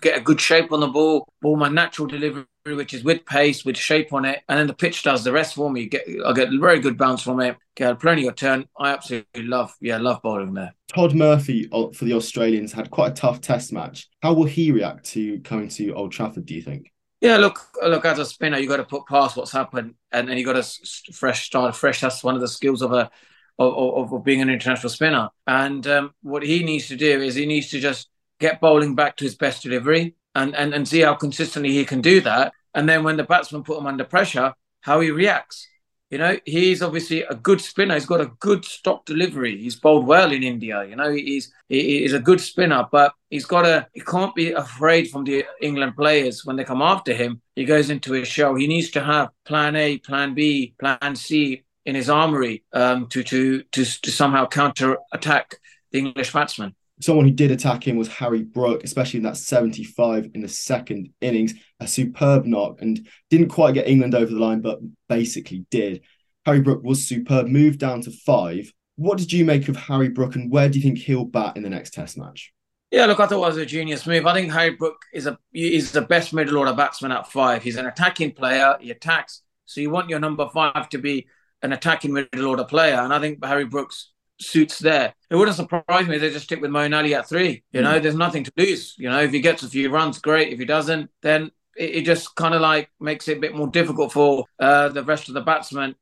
get 0.00 0.16
a 0.16 0.22
good 0.22 0.40
shape 0.40 0.72
on 0.72 0.80
the 0.80 0.86
ball, 0.86 1.28
ball 1.42 1.56
my 1.58 1.68
natural 1.68 2.08
delivery, 2.08 2.46
which 2.66 2.94
is 2.94 3.04
with 3.04 3.26
pace, 3.26 3.64
with 3.64 3.76
shape 3.76 4.12
on 4.12 4.24
it. 4.24 4.42
And 4.48 4.58
then 4.58 4.66
the 4.66 4.74
pitch 4.74 5.02
does 5.02 5.22
the 5.22 5.32
rest 5.32 5.54
for 5.54 5.70
me. 5.70 5.86
Get, 5.86 6.06
I 6.24 6.32
get 6.32 6.48
very 6.58 6.80
good 6.80 6.96
bounce 6.96 7.22
from 7.22 7.40
it, 7.40 7.56
get 7.74 8.00
plenty 8.00 8.26
of 8.26 8.36
turn. 8.36 8.66
I 8.78 8.92
absolutely 8.92 9.42
love, 9.42 9.74
yeah, 9.80 9.98
love 9.98 10.22
bowling 10.22 10.54
there. 10.54 10.74
Todd 10.88 11.14
Murphy 11.14 11.68
uh, 11.72 11.88
for 11.92 12.06
the 12.06 12.14
Australians 12.14 12.72
had 12.72 12.90
quite 12.90 13.12
a 13.12 13.14
tough 13.14 13.40
test 13.40 13.72
match. 13.72 14.08
How 14.22 14.32
will 14.32 14.44
he 14.44 14.72
react 14.72 15.04
to 15.12 15.40
coming 15.40 15.68
to 15.68 15.92
Old 15.92 16.12
Trafford, 16.12 16.46
do 16.46 16.54
you 16.54 16.62
think? 16.62 16.90
Yeah, 17.20 17.38
look, 17.38 17.58
look. 17.82 18.04
As 18.04 18.18
a 18.18 18.24
spinner, 18.26 18.58
you 18.58 18.68
got 18.68 18.76
to 18.76 18.84
put 18.84 19.06
past 19.06 19.36
what's 19.36 19.52
happened, 19.52 19.94
and 20.12 20.28
then 20.28 20.36
you 20.36 20.44
got 20.44 20.62
to 20.62 21.12
fresh 21.12 21.46
start 21.46 21.74
fresh. 21.74 22.02
That's 22.02 22.22
one 22.22 22.34
of 22.34 22.42
the 22.42 22.48
skills 22.48 22.82
of 22.82 22.92
a 22.92 23.10
of, 23.58 24.12
of 24.12 24.24
being 24.24 24.42
an 24.42 24.50
international 24.50 24.90
spinner. 24.90 25.30
And 25.46 25.86
um, 25.86 26.12
what 26.22 26.42
he 26.42 26.62
needs 26.62 26.88
to 26.88 26.96
do 26.96 27.22
is 27.22 27.34
he 27.34 27.46
needs 27.46 27.70
to 27.70 27.80
just 27.80 28.10
get 28.40 28.60
bowling 28.60 28.94
back 28.94 29.16
to 29.16 29.24
his 29.24 29.36
best 29.36 29.62
delivery, 29.62 30.16
and 30.34 30.54
and 30.54 30.74
and 30.74 30.88
see 30.88 31.00
how 31.00 31.14
consistently 31.14 31.72
he 31.72 31.84
can 31.84 32.00
do 32.00 32.20
that. 32.22 32.52
And 32.74 32.88
then 32.88 33.04
when 33.04 33.16
the 33.16 33.24
batsman 33.24 33.62
put 33.62 33.78
him 33.78 33.86
under 33.86 34.04
pressure, 34.04 34.54
how 34.80 35.00
he 35.00 35.10
reacts. 35.10 35.68
You 36.10 36.18
know, 36.18 36.38
he's 36.44 36.82
obviously 36.82 37.22
a 37.22 37.34
good 37.34 37.60
spinner. 37.60 37.94
He's 37.94 38.06
got 38.06 38.20
a 38.20 38.30
good 38.38 38.64
stop 38.64 39.04
delivery. 39.04 39.60
He's 39.60 39.74
bowled 39.74 40.06
well 40.06 40.30
in 40.30 40.44
India. 40.44 40.84
You 40.84 40.94
know, 40.94 41.10
he's 41.10 41.52
he 41.68 42.04
is 42.04 42.12
a 42.12 42.20
good 42.20 42.40
spinner, 42.40 42.86
but 42.92 43.14
he's 43.30 43.46
got 43.46 43.62
to. 43.62 43.88
He 43.94 44.00
can't 44.00 44.34
be 44.34 44.52
afraid 44.52 45.10
from 45.10 45.24
the 45.24 45.44
England 45.60 45.96
players 45.96 46.44
when 46.44 46.56
they 46.56 46.62
come 46.64 46.82
after 46.82 47.14
him. 47.14 47.40
He 47.56 47.64
goes 47.64 47.90
into 47.90 48.12
his 48.12 48.28
show. 48.28 48.54
He 48.54 48.68
needs 48.68 48.90
to 48.92 49.00
have 49.00 49.30
Plan 49.44 49.74
A, 49.74 49.98
Plan 49.98 50.34
B, 50.34 50.74
Plan 50.78 51.16
C, 51.16 51.64
in 51.84 51.94
his 51.94 52.08
armory 52.08 52.64
um, 52.72 53.06
to, 53.08 53.22
to 53.22 53.62
to 53.72 53.84
to 53.84 54.10
somehow 54.10 54.46
counter 54.46 54.98
attack 55.12 55.56
the 55.90 55.98
English 55.98 56.32
batsman. 56.32 56.74
Someone 57.00 57.26
who 57.26 57.32
did 57.32 57.50
attack 57.50 57.86
him 57.86 57.96
was 57.96 58.08
Harry 58.08 58.42
Brook, 58.42 58.84
especially 58.84 59.18
in 59.18 59.24
that 59.24 59.36
75 59.36 60.30
in 60.34 60.40
the 60.40 60.48
second 60.48 61.10
innings. 61.20 61.54
A 61.80 61.88
superb 61.88 62.46
knock 62.46 62.80
and 62.80 63.06
didn't 63.30 63.48
quite 63.48 63.74
get 63.74 63.88
England 63.88 64.14
over 64.14 64.32
the 64.32 64.38
line, 64.38 64.60
but 64.60 64.78
basically 65.08 65.66
did. 65.70 66.02
Harry 66.46 66.60
Brook 66.60 66.82
was 66.84 67.06
superb, 67.06 67.48
moved 67.48 67.80
down 67.80 68.00
to 68.02 68.10
five. 68.10 68.72
What 68.96 69.18
did 69.18 69.32
you 69.32 69.44
make 69.44 69.68
of 69.68 69.76
Harry 69.76 70.08
Brook 70.08 70.36
and 70.36 70.50
where 70.52 70.68
do 70.68 70.78
you 70.78 70.82
think 70.82 70.98
he'll 70.98 71.24
bat 71.24 71.56
in 71.56 71.62
the 71.64 71.70
next 71.70 71.94
Test 71.94 72.16
match? 72.16 72.52
Yeah, 72.94 73.06
look, 73.06 73.18
I 73.18 73.26
thought 73.26 73.36
it 73.36 73.38
was 73.38 73.56
a 73.56 73.66
genius 73.66 74.06
move. 74.06 74.24
I 74.24 74.34
think 74.34 74.52
Harry 74.52 74.70
Brook 74.70 75.02
is 75.12 75.26
a 75.26 75.36
is 75.52 75.90
the 75.90 76.02
best 76.02 76.32
middle 76.32 76.58
order 76.58 76.74
batsman 76.74 77.10
at 77.10 77.26
five. 77.26 77.60
He's 77.64 77.76
an 77.76 77.86
attacking 77.86 78.34
player. 78.34 78.76
He 78.80 78.92
attacks, 78.92 79.42
so 79.64 79.80
you 79.80 79.90
want 79.90 80.10
your 80.10 80.20
number 80.20 80.48
five 80.54 80.88
to 80.90 80.98
be 80.98 81.26
an 81.60 81.72
attacking 81.72 82.12
middle 82.12 82.46
order 82.46 82.62
player, 82.62 83.00
and 83.00 83.12
I 83.12 83.18
think 83.18 83.44
Harry 83.44 83.64
Brooks 83.64 84.12
suits 84.40 84.78
there. 84.78 85.14
It 85.30 85.36
wouldn't 85.36 85.56
surprise 85.56 86.06
me 86.06 86.16
if 86.16 86.20
they 86.20 86.30
just 86.30 86.46
stick 86.46 86.60
with 86.60 86.70
Moeen 86.70 86.96
Ali 86.96 87.14
at 87.14 87.28
three. 87.28 87.62
You 87.72 87.82
know, 87.82 87.98
mm. 87.98 88.02
there's 88.02 88.14
nothing 88.14 88.44
to 88.44 88.52
lose. 88.56 88.94
You 88.98 89.10
know, 89.10 89.20
if 89.20 89.32
he 89.32 89.40
gets 89.40 89.62
a 89.62 89.68
few 89.68 89.90
runs, 89.90 90.18
great. 90.18 90.52
If 90.52 90.58
he 90.58 90.64
doesn't, 90.64 91.10
then 91.22 91.50
it, 91.76 91.90
it 91.96 92.04
just 92.04 92.34
kind 92.34 92.54
of 92.54 92.60
like 92.60 92.90
makes 93.00 93.28
it 93.28 93.38
a 93.38 93.40
bit 93.40 93.54
more 93.54 93.68
difficult 93.68 94.12
for 94.12 94.44
uh, 94.58 94.88
the 94.88 95.04
rest 95.04 95.28
of 95.28 95.34
the 95.34 95.40
batsmen 95.40 95.94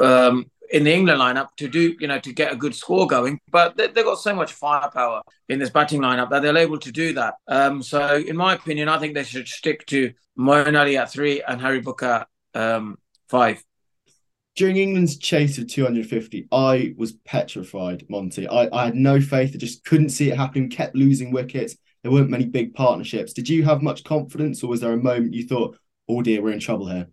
um, 0.00 0.50
in 0.70 0.84
the 0.84 0.92
England 0.92 1.20
lineup 1.20 1.48
to 1.56 1.68
do, 1.68 1.94
you 2.00 2.08
know, 2.08 2.18
to 2.20 2.32
get 2.32 2.52
a 2.52 2.56
good 2.56 2.74
score 2.74 3.06
going. 3.06 3.40
But 3.50 3.76
they, 3.76 3.84
have 3.84 3.94
got 3.94 4.18
so 4.18 4.34
much 4.34 4.52
firepower 4.52 5.22
in 5.48 5.58
this 5.58 5.70
batting 5.70 6.00
lineup 6.00 6.30
that 6.30 6.42
they're 6.42 6.56
able 6.56 6.78
to 6.78 6.92
do 6.92 7.12
that. 7.14 7.34
Um, 7.46 7.82
so, 7.82 8.16
in 8.16 8.36
my 8.36 8.54
opinion, 8.54 8.88
I 8.88 8.98
think 8.98 9.14
they 9.14 9.24
should 9.24 9.48
stick 9.48 9.86
to 9.86 10.12
Moeen 10.38 10.78
Ali 10.78 10.96
at 10.96 11.10
three 11.10 11.42
and 11.42 11.60
Harry 11.60 11.80
Booker 11.80 12.26
at 12.54 12.60
um, 12.60 12.98
five. 13.28 13.62
During 14.56 14.78
England's 14.78 15.18
chase 15.18 15.58
of 15.58 15.66
250, 15.68 16.48
I 16.50 16.94
was 16.96 17.12
petrified, 17.12 18.06
Monty. 18.08 18.48
I, 18.48 18.68
I 18.72 18.86
had 18.86 18.94
no 18.94 19.20
faith. 19.20 19.52
I 19.54 19.58
just 19.58 19.84
couldn't 19.84 20.08
see 20.08 20.30
it 20.30 20.36
happening, 20.36 20.70
kept 20.70 20.96
losing 20.96 21.30
wickets. 21.30 21.76
There 22.02 22.10
weren't 22.10 22.30
many 22.30 22.46
big 22.46 22.72
partnerships. 22.72 23.34
Did 23.34 23.50
you 23.50 23.64
have 23.64 23.82
much 23.82 24.02
confidence, 24.02 24.62
or 24.62 24.68
was 24.68 24.80
there 24.80 24.92
a 24.92 24.96
moment 24.96 25.34
you 25.34 25.46
thought, 25.46 25.76
oh 26.08 26.22
dear, 26.22 26.40
we're 26.40 26.52
in 26.52 26.60
trouble 26.60 26.88
here? 26.88 27.08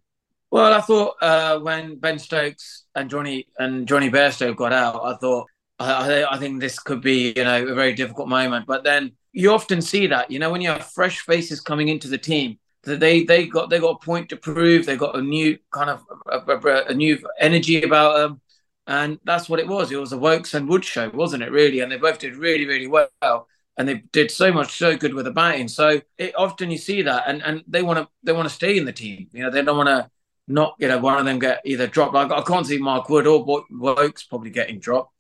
Well, 0.52 0.72
I 0.72 0.80
thought 0.80 1.16
uh, 1.22 1.60
when 1.60 1.98
Ben 1.98 2.18
Stokes 2.18 2.86
and 2.96 3.10
Johnny 3.10 3.48
and 3.60 3.88
Jonny 3.90 4.10
Bairstow 4.10 4.56
got 4.56 4.72
out, 4.72 5.04
I 5.04 5.16
thought 5.16 5.48
I, 5.80 6.24
I 6.24 6.38
think 6.38 6.62
this 6.62 6.80
could 6.80 7.02
be 7.02 7.34
you 7.36 7.44
know 7.44 7.68
a 7.68 7.76
very 7.76 7.94
difficult 7.94 8.30
moment. 8.30 8.68
But 8.68 8.84
then 8.84 9.14
you 9.34 9.52
often 9.52 9.82
see 9.82 10.08
that 10.08 10.32
you 10.32 10.40
know 10.40 10.52
when 10.52 10.62
you 10.62 10.70
have 10.70 10.92
fresh 10.92 11.20
faces 11.22 11.60
coming 11.60 11.90
into 11.90 12.08
the 12.08 12.18
team, 12.18 12.60
they 12.84 13.24
they 13.24 13.48
got 13.48 13.70
they 13.70 13.80
got 13.80 14.02
a 14.02 14.06
point 14.06 14.30
to 14.30 14.38
prove. 14.38 14.86
They 14.86 14.98
got 14.98 15.18
a 15.18 15.22
new 15.22 15.58
kind 15.72 15.90
of 15.90 16.04
a, 16.28 16.86
a 16.90 16.94
new 16.94 17.18
energy 17.40 17.82
about 17.82 18.18
them, 18.18 18.42
and 18.88 19.20
that's 19.24 19.50
what 19.50 19.60
it 19.60 19.68
was. 19.68 19.92
It 19.92 20.00
was 20.00 20.14
a 20.14 20.18
Woakes 20.18 20.54
and 20.54 20.68
Wood 20.68 20.84
show, 20.86 21.10
wasn't 21.10 21.44
it? 21.44 21.52
Really, 21.52 21.80
and 21.80 21.92
they 21.92 21.98
both 21.98 22.20
did 22.20 22.36
really 22.36 22.66
really 22.66 22.88
well 22.88 23.48
and 23.78 23.88
they 23.88 24.04
did 24.12 24.30
so 24.32 24.52
much 24.52 24.78
so 24.78 24.96
good 24.96 25.14
with 25.14 25.26
the 25.26 25.32
batting. 25.32 25.68
So 25.68 26.02
it, 26.18 26.34
often 26.38 26.72
you 26.72 26.78
see 26.78 27.02
that, 27.04 27.24
and 27.28 27.42
and 27.44 27.64
they 27.68 27.82
want 27.82 28.00
to 28.00 28.08
they 28.24 28.32
want 28.32 28.48
to 28.48 28.54
stay 28.54 28.78
in 28.78 28.86
the 28.86 28.94
team. 28.94 29.28
You 29.34 29.44
know, 29.44 29.50
they 29.50 29.64
don't 29.64 29.78
want 29.78 29.90
to 29.90 30.10
not 30.48 30.76
you 30.80 30.88
know 30.88 31.00
one 31.00 31.18
of 31.18 31.26
them 31.26 31.40
get 31.40 31.62
either 31.66 31.88
dropped. 31.88 32.16
I 32.16 32.42
can't 32.42 32.68
see 32.68 32.78
Mark 32.78 33.10
Wood 33.10 33.28
or 33.28 33.46
Woakes 33.72 34.24
probably 34.24 34.52
getting 34.52 34.80
dropped, 34.80 35.14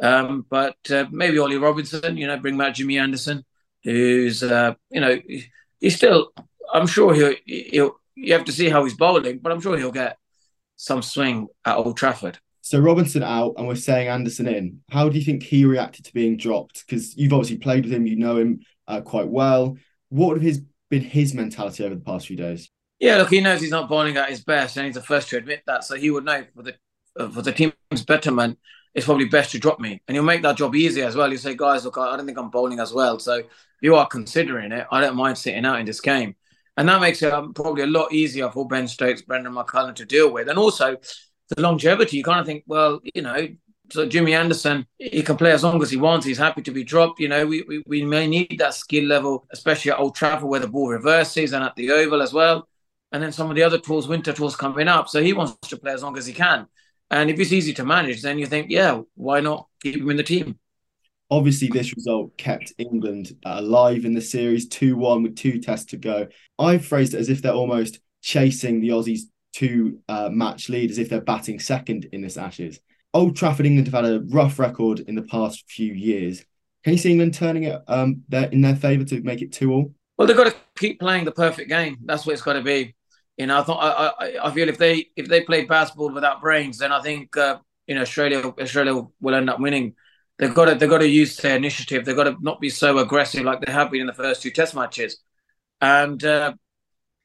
um, 0.00 0.46
but 0.48 0.76
uh, 0.90 1.06
maybe 1.10 1.38
Ollie 1.38 1.58
Robinson. 1.58 2.16
You 2.16 2.26
know, 2.26 2.38
bring 2.38 2.56
back 2.56 2.74
Jimmy 2.74 2.98
Anderson, 2.98 3.44
who's 3.84 4.42
uh, 4.42 4.74
you 4.90 5.00
know 5.00 5.18
he's 5.80 5.96
still. 5.96 6.32
I'm 6.72 6.86
sure 6.86 7.14
he'll 7.14 7.34
he'll. 7.44 8.00
You 8.14 8.32
have 8.32 8.44
to 8.46 8.52
see 8.52 8.68
how 8.68 8.82
he's 8.84 8.94
bowling, 8.94 9.38
but 9.38 9.52
I'm 9.52 9.60
sure 9.60 9.76
he'll 9.78 9.92
get 9.92 10.18
some 10.76 11.02
swing 11.02 11.46
at 11.64 11.76
Old 11.76 11.96
Trafford. 11.96 12.38
So 12.62 12.78
Robinson 12.80 13.22
out, 13.22 13.54
and 13.56 13.66
we're 13.66 13.76
saying 13.76 14.08
Anderson 14.08 14.48
in. 14.48 14.80
How 14.90 15.08
do 15.08 15.18
you 15.18 15.24
think 15.24 15.42
he 15.42 15.64
reacted 15.64 16.04
to 16.06 16.12
being 16.12 16.36
dropped? 16.36 16.84
Because 16.84 17.16
you've 17.16 17.32
obviously 17.32 17.58
played 17.58 17.84
with 17.84 17.92
him, 17.92 18.06
you 18.06 18.16
know 18.16 18.36
him 18.36 18.60
uh, 18.86 19.00
quite 19.00 19.28
well. 19.28 19.76
What 20.08 20.34
have 20.34 20.42
his 20.42 20.62
been 20.90 21.02
his 21.02 21.34
mentality 21.34 21.84
over 21.84 21.94
the 21.94 22.00
past 22.00 22.26
few 22.26 22.36
days? 22.36 22.70
Yeah, 22.98 23.18
look, 23.18 23.30
he 23.30 23.40
knows 23.40 23.60
he's 23.60 23.70
not 23.70 23.88
bowling 23.88 24.16
at 24.16 24.28
his 24.28 24.42
best, 24.42 24.76
and 24.76 24.86
he's 24.86 24.96
the 24.96 25.02
first 25.02 25.28
to 25.30 25.36
admit 25.36 25.62
that. 25.66 25.84
So 25.84 25.94
he 25.94 26.10
would 26.10 26.24
know 26.24 26.44
for 26.54 26.62
the 26.62 26.74
uh, 27.18 27.28
for 27.28 27.42
the 27.42 27.52
team's 27.52 28.04
betterment, 28.06 28.58
it's 28.94 29.06
probably 29.06 29.26
best 29.26 29.52
to 29.52 29.58
drop 29.58 29.80
me, 29.80 30.02
and 30.08 30.16
he'll 30.16 30.24
make 30.24 30.42
that 30.42 30.56
job 30.56 30.74
easier 30.74 31.06
as 31.06 31.16
well. 31.16 31.30
You 31.30 31.38
say, 31.38 31.54
guys, 31.54 31.84
look, 31.84 31.98
I 31.98 32.16
don't 32.16 32.26
think 32.26 32.38
I'm 32.38 32.50
bowling 32.50 32.80
as 32.80 32.92
well, 32.92 33.18
so 33.18 33.42
you 33.80 33.94
are 33.94 34.06
considering 34.06 34.72
it. 34.72 34.86
I 34.90 35.00
don't 35.00 35.16
mind 35.16 35.38
sitting 35.38 35.64
out 35.64 35.78
in 35.78 35.86
this 35.86 36.00
game, 36.00 36.34
and 36.78 36.88
that 36.88 37.00
makes 37.00 37.22
it 37.22 37.32
um, 37.32 37.52
probably 37.52 37.82
a 37.82 37.86
lot 37.86 38.12
easier 38.12 38.48
for 38.50 38.66
Ben 38.66 38.86
Stokes, 38.86 39.22
Brendon 39.22 39.52
McCullum 39.52 39.96
to 39.96 40.06
deal 40.06 40.32
with, 40.32 40.48
and 40.48 40.58
also 40.58 40.96
the 41.48 41.60
longevity, 41.60 42.18
you 42.18 42.22
kind 42.22 42.38
of 42.38 42.46
think, 42.46 42.62
well, 42.68 43.00
you 43.14 43.20
know, 43.20 43.48
so 43.90 44.06
Jimmy 44.06 44.32
Anderson, 44.32 44.86
he 44.96 45.22
can 45.22 45.36
play 45.36 45.50
as 45.50 45.64
long 45.64 45.82
as 45.82 45.90
he 45.90 45.96
wants. 45.96 46.24
He's 46.24 46.38
happy 46.38 46.62
to 46.62 46.70
be 46.70 46.84
dropped. 46.84 47.18
You 47.18 47.28
know, 47.28 47.46
we, 47.46 47.62
we, 47.62 47.82
we 47.86 48.04
may 48.04 48.28
need 48.28 48.56
that 48.58 48.74
skill 48.74 49.04
level, 49.04 49.46
especially 49.50 49.90
at 49.90 49.98
Old 49.98 50.14
Trafford 50.14 50.48
where 50.48 50.60
the 50.60 50.68
ball 50.68 50.88
reverses 50.88 51.52
and 51.52 51.64
at 51.64 51.74
the 51.74 51.90
Oval 51.90 52.22
as 52.22 52.32
well. 52.32 52.68
And 53.10 53.22
then 53.22 53.32
some 53.32 53.50
of 53.50 53.56
the 53.56 53.62
other 53.62 53.78
tools, 53.78 54.06
winter 54.06 54.32
tools 54.32 54.54
coming 54.54 54.86
up. 54.86 55.08
So 55.08 55.22
he 55.22 55.32
wants 55.32 55.56
to 55.68 55.78
play 55.78 55.92
as 55.92 56.02
long 56.02 56.16
as 56.16 56.26
he 56.26 56.34
can. 56.34 56.66
And 57.10 57.30
if 57.30 57.40
it's 57.40 57.52
easy 57.52 57.72
to 57.74 57.84
manage, 57.84 58.20
then 58.22 58.38
you 58.38 58.46
think, 58.46 58.70
yeah, 58.70 59.00
why 59.14 59.40
not 59.40 59.66
keep 59.82 59.96
him 59.96 60.10
in 60.10 60.18
the 60.18 60.22
team? 60.22 60.58
Obviously, 61.30 61.68
this 61.68 61.94
result 61.94 62.36
kept 62.38 62.72
England 62.78 63.36
alive 63.44 64.04
in 64.04 64.14
the 64.14 64.20
series 64.20 64.68
2 64.68 64.96
1 64.96 65.22
with 65.22 65.36
two 65.36 65.60
tests 65.60 65.86
to 65.86 65.96
go. 65.96 66.26
I've 66.58 66.84
phrased 66.84 67.14
it 67.14 67.18
as 67.18 67.28
if 67.28 67.42
they're 67.42 67.52
almost 67.52 68.00
chasing 68.22 68.80
the 68.80 68.90
Aussies 68.90 69.22
two 69.52 69.98
uh, 70.08 70.28
match 70.30 70.68
lead 70.68 70.90
as 70.90 70.98
if 70.98 71.08
they're 71.08 71.20
batting 71.20 71.58
second 71.58 72.06
in 72.12 72.22
this 72.22 72.36
Ashes. 72.36 72.80
Old 73.14 73.36
Trafford, 73.36 73.66
England 73.66 73.88
have 73.88 74.04
had 74.04 74.12
a 74.12 74.20
rough 74.28 74.58
record 74.58 75.00
in 75.00 75.14
the 75.14 75.22
past 75.22 75.64
few 75.68 75.92
years. 75.92 76.44
Can 76.84 76.92
you 76.92 76.98
see 76.98 77.10
England 77.10 77.34
turning 77.34 77.64
it 77.64 77.80
um, 77.88 78.22
in 78.30 78.60
their 78.60 78.76
favour 78.76 79.04
to 79.04 79.20
make 79.22 79.42
it 79.42 79.52
two 79.52 79.72
all? 79.72 79.94
Well, 80.16 80.28
they've 80.28 80.36
got 80.36 80.52
to 80.52 80.56
keep 80.76 81.00
playing 81.00 81.24
the 81.24 81.32
perfect 81.32 81.68
game. 81.68 81.98
That's 82.04 82.26
what 82.26 82.32
it's 82.32 82.42
got 82.42 82.54
to 82.54 82.62
be. 82.62 82.94
You 83.36 83.46
know, 83.46 83.58
I 83.58 83.62
thought 83.62 83.78
I, 83.78 84.26
I, 84.26 84.48
I 84.48 84.50
feel 84.52 84.68
if 84.68 84.78
they 84.78 85.06
if 85.16 85.28
they 85.28 85.42
play 85.42 85.66
Bazball 85.66 86.12
without 86.12 86.40
brains, 86.40 86.78
then 86.78 86.92
I 86.92 87.00
think 87.00 87.36
uh, 87.36 87.58
you 87.86 87.94
know 87.94 88.02
Australia 88.02 88.52
Australia 88.60 89.02
will 89.20 89.34
end 89.34 89.48
up 89.48 89.60
winning. 89.60 89.94
They've 90.38 90.54
got 90.54 90.66
to 90.66 90.74
they've 90.74 90.88
got 90.88 90.98
to 90.98 91.08
use 91.08 91.36
their 91.36 91.56
initiative. 91.56 92.04
They've 92.04 92.16
got 92.16 92.24
to 92.24 92.36
not 92.40 92.60
be 92.60 92.70
so 92.70 92.98
aggressive 92.98 93.44
like 93.44 93.60
they 93.60 93.72
have 93.72 93.90
been 93.90 94.02
in 94.02 94.06
the 94.06 94.12
first 94.14 94.42
two 94.42 94.50
Test 94.50 94.74
matches, 94.74 95.18
and 95.80 96.22
uh, 96.24 96.54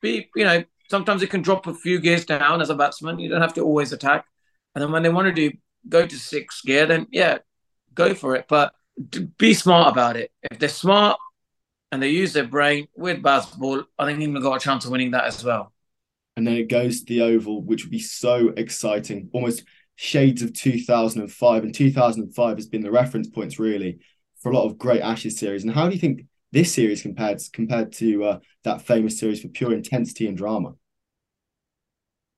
be 0.02 0.30
you 0.36 0.44
know 0.44 0.64
sometimes 0.90 1.22
it 1.22 1.30
can 1.30 1.42
drop 1.42 1.68
a 1.68 1.74
few 1.74 2.00
gears 2.00 2.26
down 2.26 2.62
as 2.62 2.70
a 2.70 2.76
batsman. 2.76 3.20
You 3.20 3.30
don't 3.30 3.42
have 3.42 3.54
to 3.56 3.62
always 3.62 3.94
attack. 3.94 4.26
And 4.74 4.82
then 4.82 4.92
when 4.92 5.04
they 5.04 5.10
want 5.10 5.28
to 5.28 5.34
do 5.34 5.56
go 5.88 6.06
to 6.06 6.16
six 6.18 6.62
gear, 6.62 6.86
then 6.86 7.08
yeah, 7.12 7.40
go 7.94 8.14
for 8.14 8.36
it. 8.36 8.46
But 8.48 8.74
be 9.38 9.54
smart 9.54 9.92
about 9.92 10.18
it. 10.18 10.32
If 10.42 10.60
they're 10.60 10.70
smart 10.70 11.20
and 11.92 12.02
they 12.02 12.10
use 12.10 12.34
their 12.34 12.48
brain 12.48 12.88
with 12.96 13.22
Bazball, 13.22 13.86
I 13.98 14.06
think 14.06 14.22
England 14.22 14.44
got 14.44 14.56
a 14.56 14.60
chance 14.60 14.86
of 14.86 14.92
winning 14.92 15.12
that 15.12 15.26
as 15.26 15.44
well. 15.44 15.72
And 16.36 16.48
then 16.48 16.56
it 16.56 16.68
goes 16.68 17.02
to 17.02 17.06
the 17.06 17.22
Oval, 17.22 17.62
which 17.62 17.84
would 17.84 17.92
be 17.92 18.00
so 18.00 18.50
exciting, 18.58 19.30
almost 19.34 19.64
shades 19.96 20.42
of 20.42 20.54
2005. 20.54 21.64
And 21.64 21.74
2005 21.74 22.58
has 22.58 22.68
been 22.68 22.82
the 22.82 22.92
reference 22.92 23.28
points 23.30 23.60
really 23.60 24.00
for 24.42 24.52
a 24.52 24.56
lot 24.56 24.66
of 24.66 24.78
great 24.78 25.02
Ashes 25.02 25.38
series. 25.38 25.64
And 25.64 25.74
how 25.74 25.88
do 25.88 25.94
you 25.94 26.00
think 26.00 26.26
this 26.52 26.74
series 26.74 27.02
compared 27.02 27.42
compared 27.52 27.92
to 27.94 28.24
uh, 28.24 28.40
that 28.64 28.82
famous 28.82 29.20
series 29.20 29.42
for 29.42 29.48
pure 29.48 29.74
intensity 29.74 30.28
and 30.28 30.38
drama? 30.38 30.74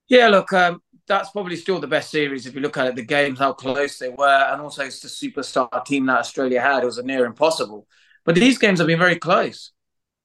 Yeah, 0.08 0.28
look, 0.28 0.54
um, 0.54 0.82
that's 1.08 1.32
probably 1.32 1.56
still 1.56 1.80
the 1.80 1.88
best 1.88 2.12
series 2.12 2.46
if 2.46 2.54
you 2.54 2.62
look 2.62 2.78
at 2.78 2.88
it. 2.88 2.96
The 2.96 3.04
games, 3.04 3.40
how 3.40 3.54
close 3.54 3.98
they 3.98 4.10
were, 4.10 4.28
and 4.52 4.62
also 4.62 4.86
it's 4.86 5.00
the 5.00 5.08
superstar 5.08 5.84
team 5.84 6.06
that 6.06 6.20
Australia 6.20 6.62
had. 6.62 6.84
It 6.84 6.86
was 6.86 6.98
a 6.98 7.04
near 7.04 7.26
impossible. 7.26 7.88
But 8.24 8.36
these 8.36 8.58
games 8.58 8.80
have 8.80 8.88
been 8.88 9.00
very 9.00 9.18
close. 9.18 9.72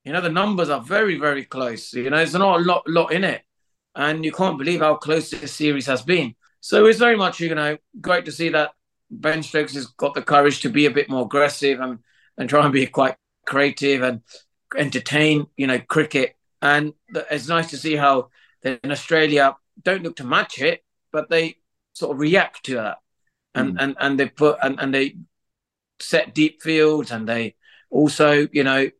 You 0.04 0.12
know, 0.12 0.20
the 0.20 0.30
numbers 0.30 0.70
are 0.70 0.80
very, 0.80 1.18
very 1.18 1.44
close. 1.44 1.92
You 1.92 2.08
know, 2.08 2.16
there's 2.16 2.34
not 2.34 2.60
a 2.60 2.62
lot, 2.62 2.82
lot 2.88 3.12
in 3.12 3.24
it, 3.24 3.42
and 3.94 4.24
you 4.24 4.32
can't 4.32 4.58
believe 4.58 4.80
how 4.80 4.96
close 4.96 5.30
this 5.30 5.54
series 5.54 5.86
has 5.86 6.02
been. 6.02 6.34
So 6.60 6.86
it's 6.86 6.98
very 6.98 7.16
much, 7.16 7.40
you 7.40 7.54
know, 7.54 7.78
great 8.00 8.26
to 8.26 8.32
see 8.32 8.50
that 8.50 8.72
Ben 9.10 9.42
Stokes 9.42 9.74
has 9.74 9.86
got 9.86 10.14
the 10.14 10.22
courage 10.22 10.60
to 10.60 10.68
be 10.68 10.86
a 10.86 10.90
bit 10.90 11.08
more 11.08 11.24
aggressive 11.24 11.80
and 11.80 11.98
and 12.36 12.48
try 12.48 12.64
and 12.64 12.72
be 12.72 12.86
quite 12.86 13.16
creative 13.46 14.02
and 14.02 14.22
entertain, 14.76 15.46
you 15.56 15.66
know, 15.66 15.78
cricket. 15.78 16.36
And 16.62 16.92
it's 17.30 17.48
nice 17.48 17.70
to 17.70 17.76
see 17.76 17.96
how 17.96 18.28
in 18.62 18.78
Australia 18.84 19.56
don't 19.82 20.02
look 20.02 20.16
to 20.16 20.24
match 20.24 20.60
it, 20.60 20.84
but 21.12 21.28
they 21.28 21.56
sort 21.94 22.12
of 22.12 22.20
react 22.20 22.64
to 22.64 22.74
that, 22.76 22.98
and 23.54 23.74
mm. 23.74 23.76
and 23.80 23.96
and 23.98 24.20
they 24.20 24.28
put 24.28 24.58
and, 24.62 24.78
and 24.78 24.94
they 24.94 25.16
set 25.98 26.34
deep 26.34 26.62
fields, 26.62 27.10
and 27.10 27.28
they 27.28 27.56
also 27.90 28.46
you 28.52 28.62
know 28.62 28.90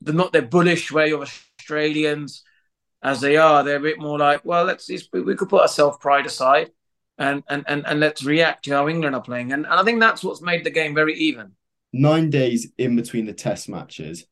they're 0.00 0.14
not 0.14 0.32
their 0.32 0.42
bullish 0.42 0.90
way 0.90 1.12
of 1.12 1.20
Australians 1.20 2.42
as 3.02 3.20
they 3.20 3.36
are. 3.36 3.62
They're 3.62 3.76
a 3.76 3.80
bit 3.80 3.98
more 3.98 4.18
like, 4.18 4.44
well, 4.44 4.64
let's 4.64 4.86
just, 4.86 5.12
we 5.12 5.34
could 5.34 5.48
put 5.48 5.62
our 5.62 5.68
self 5.68 6.00
pride 6.00 6.26
aside. 6.26 6.70
And, 7.18 7.42
and, 7.50 7.64
and, 7.68 7.86
and 7.86 8.00
let's 8.00 8.24
react 8.24 8.64
to 8.64 8.72
how 8.72 8.88
England 8.88 9.14
are 9.14 9.20
playing. 9.20 9.52
And, 9.52 9.66
and 9.66 9.74
I 9.74 9.82
think 9.82 10.00
that's 10.00 10.24
what's 10.24 10.40
made 10.40 10.64
the 10.64 10.70
game 10.70 10.94
very 10.94 11.14
even. 11.14 11.52
Nine 11.92 12.30
days 12.30 12.72
in 12.78 12.96
between 12.96 13.26
the 13.26 13.34
test 13.34 13.68
matches. 13.68 14.24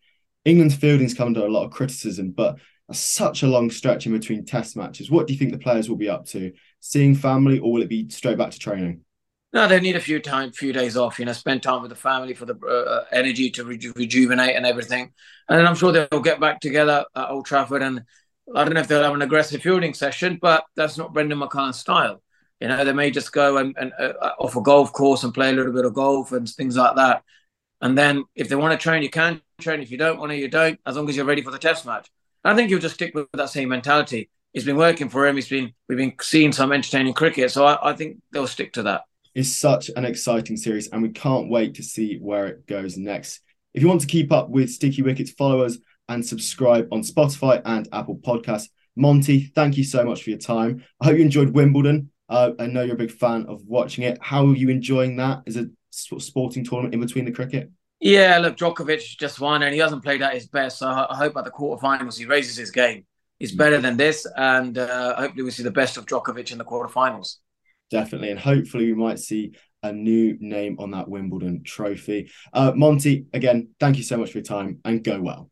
England's 0.47 0.75
fielding's 0.75 1.13
come 1.13 1.29
under 1.29 1.45
a 1.45 1.51
lot 1.51 1.67
of 1.67 1.71
criticism, 1.71 2.31
but 2.31 2.57
such 2.93 3.43
a 3.43 3.47
long 3.47 3.71
stretch 3.71 4.07
in 4.07 4.13
between 4.13 4.47
test 4.47 4.77
matches. 4.77 5.11
What 5.11 5.27
do 5.27 5.35
you 5.35 5.39
think 5.39 5.53
the 5.53 5.59
players 5.59 5.89
will 5.89 5.97
be 5.97 6.09
up 6.09 6.25
to? 6.27 6.53
Seeing 6.81 7.15
family, 7.15 7.59
or 7.59 7.73
will 7.73 7.83
it 7.83 7.89
be 7.89 8.09
straight 8.09 8.39
back 8.39 8.53
to 8.53 8.59
training? 8.59 9.03
No, 9.53 9.67
they 9.67 9.81
need 9.81 9.97
a 9.97 10.01
few 10.01 10.21
time, 10.21 10.53
few 10.53 10.73
days 10.73 10.97
off. 10.97 11.19
You 11.19 11.25
know, 11.25 11.33
spend 11.33 11.63
time 11.63 11.83
with 11.83 11.91
the 11.91 11.97
family 11.97 12.35
for 12.35 12.47
the 12.47 12.57
uh, 12.67 13.05
energy 13.13 13.51
to 13.51 13.65
reju- 13.65 13.95
rejuvenate 13.97 14.57
and 14.57 14.65
everything. 14.65 15.13
And 15.49 15.67
I'm 15.67 15.75
sure 15.75 15.93
they'll 15.93 16.21
get 16.21 16.41
back 16.41 16.61
together 16.61 17.05
at 17.15 17.31
Old 17.31 17.47
Trafford. 17.47 17.83
And 17.83 18.05
I 18.55 18.65
don't 18.65 18.75
know 18.75 18.81
if 18.81 18.89
they'll 18.89 19.03
have 19.03 19.15
an 19.15 19.23
aggressive 19.23 19.63
fielding 19.63 19.95
session, 19.95 20.39
but 20.41 20.65
that's 20.75 20.97
not 20.97 21.13
Brendon 21.13 21.39
McCullum's 21.39 21.79
style. 21.79 22.23
You 22.61 22.69
know, 22.69 22.85
they 22.85 22.93
may 22.93 23.11
just 23.11 23.33
go 23.33 23.59
and, 23.59 23.77
and 23.79 23.93
uh, 23.99 24.13
off 24.39 24.57
a 24.57 24.61
golf 24.61 24.93
course 24.93 25.23
and 25.23 25.33
play 25.33 25.51
a 25.51 25.53
little 25.53 25.73
bit 25.73 25.85
of 25.85 25.95
golf 25.95 26.33
and 26.33 26.49
things 26.49 26.77
like 26.77 26.97
that. 26.97 27.23
And 27.81 27.97
then 27.97 28.25
if 28.35 28.49
they 28.49 28.57
want 28.57 28.79
to 28.79 28.83
train, 28.83 29.03
you 29.03 29.11
can 29.11 29.41
train. 29.61 29.81
If 29.81 29.91
you 29.91 29.99
don't 29.99 30.19
want 30.19 30.33
to, 30.33 30.37
you 30.37 30.49
don't. 30.49 30.81
As 30.85 30.97
long 30.97 31.09
as 31.09 31.17
you're 31.17 31.25
ready 31.25 31.43
for 31.43 31.53
the 31.53 31.59
Test 31.59 31.87
match. 31.87 32.11
I 32.45 32.55
think 32.55 32.71
you'll 32.71 32.81
just 32.81 32.95
stick 32.95 33.15
with 33.15 33.29
that 33.35 33.51
same 33.51 33.69
mentality. 33.69 34.31
It's 34.55 34.65
been 34.65 34.77
working 34.77 35.09
for 35.09 35.27
him. 35.27 35.37
He's 35.37 35.49
been 35.49 35.73
we've 35.89 35.99
been 35.99 36.15
seeing 36.21 36.53
some 36.53 36.73
entertaining 36.73 37.13
cricket, 37.13 37.51
so 37.51 37.67
I, 37.67 37.91
I 37.91 37.93
think 37.93 38.19
they'll 38.33 38.47
stick 38.47 38.73
to 38.75 38.83
that. 38.85 39.03
It's 39.35 39.55
such 39.57 39.91
an 39.95 40.05
exciting 40.05 40.57
series, 40.57 40.89
and 40.89 41.03
we 41.03 41.11
can't 41.11 41.51
wait 41.51 41.75
to 41.75 41.83
see 41.83 42.17
where 42.17 42.47
it 42.47 42.67
goes 42.67 42.97
next. 42.97 43.41
If 43.75 43.83
you 43.83 43.89
want 43.89 44.01
to 44.01 44.07
keep 44.07 44.33
up 44.33 44.49
with 44.49 44.71
Sticky 44.71 45.03
Wickets, 45.03 45.31
follow 45.31 45.63
us 45.63 45.79
and 46.09 46.25
subscribe 46.25 46.89
on 46.93 47.03
Spotify 47.03 47.63
and 47.65 47.89
Apple 47.93 48.17
Podcasts. 48.17 48.69
Monty, 48.97 49.45
thank 49.55 49.77
you 49.77 49.85
so 49.85 50.05
much 50.05 50.23
for 50.23 50.31
your 50.31 50.39
time. 50.39 50.85
I 51.01 51.07
hope 51.07 51.17
you 51.17 51.23
enjoyed 51.23 51.51
Wimbledon. 51.51 52.11
Uh, 52.29 52.53
I 52.59 52.67
know 52.67 52.83
you're 52.83 52.95
a 52.95 52.99
big 52.99 53.13
fan 53.13 53.47
of 53.47 53.63
watching 53.67 54.05
it. 54.05 54.19
How 54.21 54.47
are 54.47 54.57
you 54.57 54.69
enjoying 54.69 55.17
that 55.17 55.43
as 55.47 55.57
a 55.57 55.69
sporting 55.91 56.65
tournament 56.65 56.95
in 56.95 57.01
between 57.01 57.25
the 57.25 57.33
cricket? 57.33 57.71
Yeah, 58.01 58.39
look, 58.39 58.57
Djokovic 58.57 59.19
just 59.19 59.41
won 59.41 59.63
and 59.63 59.73
he 59.73 59.81
hasn't 59.81 60.05
played 60.05 60.23
at 60.23 60.35
his 60.35 60.47
best. 60.47 60.79
So 60.79 60.89
I 60.89 61.17
hope 61.17 61.37
at 61.37 61.45
the 61.45 61.51
quarterfinals 61.51 62.19
he 62.19 62.27
raises 62.27 62.57
his 62.57 62.71
game. 62.71 63.05
He's 63.39 63.55
better 63.55 63.81
than 63.81 63.97
this, 63.97 64.27
and 64.37 64.77
uh, 64.77 65.15
hopefully 65.15 65.45
we 65.45 65.53
see 65.53 65.63
the 65.63 65.71
best 65.71 65.97
of 65.97 66.07
Djokovic 66.07 66.51
in 66.51 66.59
the 66.59 66.65
quarterfinals. 66.65 67.37
Definitely, 67.89 68.31
and 68.31 68.39
hopefully 68.39 68.87
we 68.87 68.95
might 68.95 69.21
see 69.21 69.53
a 69.85 69.93
new 69.93 70.37
name 70.41 70.77
on 70.81 70.91
that 70.91 71.09
Wimbledon 71.09 71.63
trophy. 71.65 72.31
Uh, 72.53 72.73
Monty, 72.75 73.27
again, 73.33 73.69
thank 73.79 73.97
you 73.97 74.03
so 74.03 74.17
much 74.17 74.33
for 74.33 74.39
your 74.39 74.45
time 74.45 74.81
and 74.85 75.05
go 75.05 75.21
well. 75.21 75.51